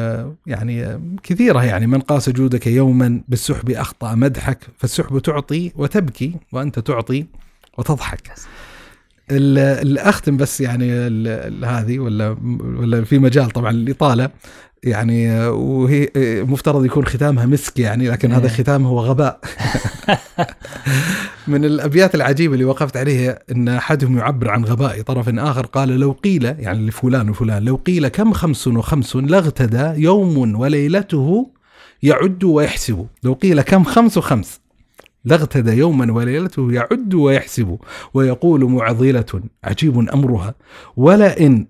[0.47, 7.27] يعني كثيرة يعني من قاس جودك يوما بالسحب أخطأ مدحك فالسحب تعطي وتبكي وأنت تعطي
[7.79, 8.33] وتضحك.
[9.31, 10.93] الأختم بس يعني
[11.65, 12.37] هذه ولا
[12.79, 14.31] ولا في مجال طبعا الاطاله
[14.85, 16.09] يعني وهي
[16.47, 18.53] مفترض يكون ختامها مسك يعني لكن هذا إيه.
[18.53, 19.41] ختام هو غباء
[21.49, 26.13] من الأبيات العجيبة اللي وقفت عليها إن أحدهم يعبر عن غباء طرف آخر قال لو
[26.13, 31.51] قيل يعني لفلان وفلان لو قيل كم خمس وخمس لاغتدى يوم وليلته
[32.03, 34.61] يعد ويحسب لو قيل كم خمس وخمس
[35.25, 37.79] لاغتدى يوما وليلته يعد ويحسب
[38.15, 40.55] ويقول معضلة عجيب أمرها.
[40.97, 41.67] ولا إن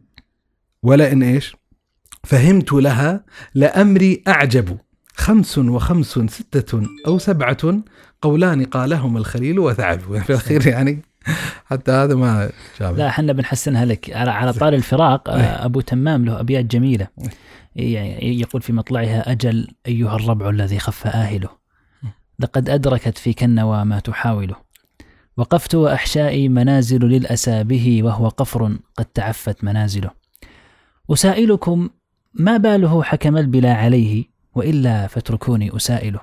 [0.82, 1.56] ولا إن إيش؟
[2.24, 3.24] فهمت لها
[3.55, 4.78] لأمري أعجب.
[5.14, 7.82] خمس وخمس ستة أو سبعة
[8.22, 11.02] قولان قالهما الخليل وثعب في الأخير يعني
[11.64, 12.51] حتى هذا ما
[12.81, 14.10] جاب لا إحنا بنحسنها لك.
[14.10, 15.64] على على طار الفراق إيه.
[15.64, 17.09] أبو تمام له أبيات جميلة.
[17.77, 17.94] إيه.
[17.94, 21.59] يعني يقول في مطلعها أجل أيها الربع الذي خف آهله.
[22.40, 24.56] لقد أدركت فيك النوى ما تحاوله.
[25.36, 30.10] وقفت وأحشائي منازل للأسى به وهو قفر قد تعفت منازله.
[31.10, 31.90] أسائلكم
[32.34, 36.20] ما باله حكم البلا عليه وإلا فاتركوني أسائله.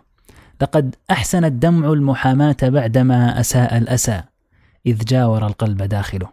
[0.62, 4.24] لقد أحسن الدمع المحاماة بعدما أساء الأسى
[4.86, 6.30] إذ جاور القلب داخله.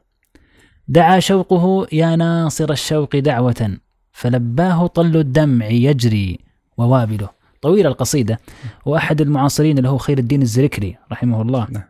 [0.89, 3.78] دعا شوقه يا ناصر الشوق دعوة
[4.12, 6.39] فلباه طل الدمع يجري
[6.77, 7.44] ووابله.
[7.65, 8.41] طويل القصيدة
[8.85, 11.82] وأحد المعاصرين اللي هو خير الدين الزركري رحمه الله نعم.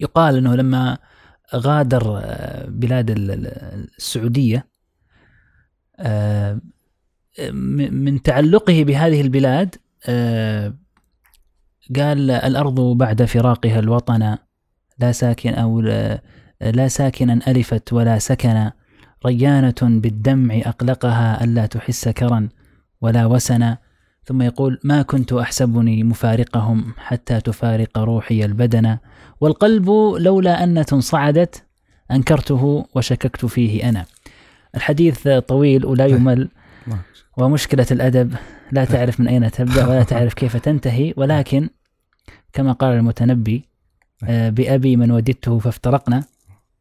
[0.00, 0.98] يقال أنه لما
[1.54, 3.14] غادر آه، بلاد
[3.98, 4.66] السعودية
[5.98, 6.60] آه،
[7.52, 9.74] من تعلقه بهذه البلاد
[10.06, 10.74] آه،
[11.96, 14.36] قال الأرض بعد فراقها الوطن
[14.98, 15.80] لا ساكن أو
[16.60, 18.70] لا ساكنا ألفت ولا سكن
[19.26, 22.48] ريانة بالدمع أقلقها ألا تحس كرا
[23.00, 23.83] ولا وسنا
[24.26, 28.98] ثم يقول ما كنت أحسبني مفارقهم حتى تفارق روحي البدن
[29.40, 31.64] والقلب لولا أنة صعدت
[32.10, 34.04] أنكرته وشككت فيه أنا.
[34.74, 36.48] الحديث طويل ولا يمل
[37.36, 38.34] ومشكلة الأدب
[38.72, 41.68] لا تعرف من أين تبدأ ولا تعرف كيف تنتهي ولكن
[42.52, 43.64] كما قال المتنبي
[44.24, 46.24] آه، بأبي من وددته فافترقنا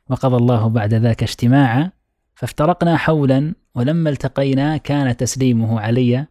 [0.09, 1.91] وقضى الله بعد ذاك اجتماعا
[2.35, 6.25] فافترقنا حولا ولما التقينا كان تسليمه علي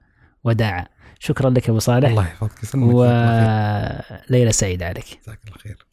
[0.45, 0.87] وداعا.
[1.25, 2.09] شكرا لك أبو صالح.
[2.09, 5.05] الله يحفظك وليله سعيدة عليك.
[5.23, 5.87] جزاك الله خير.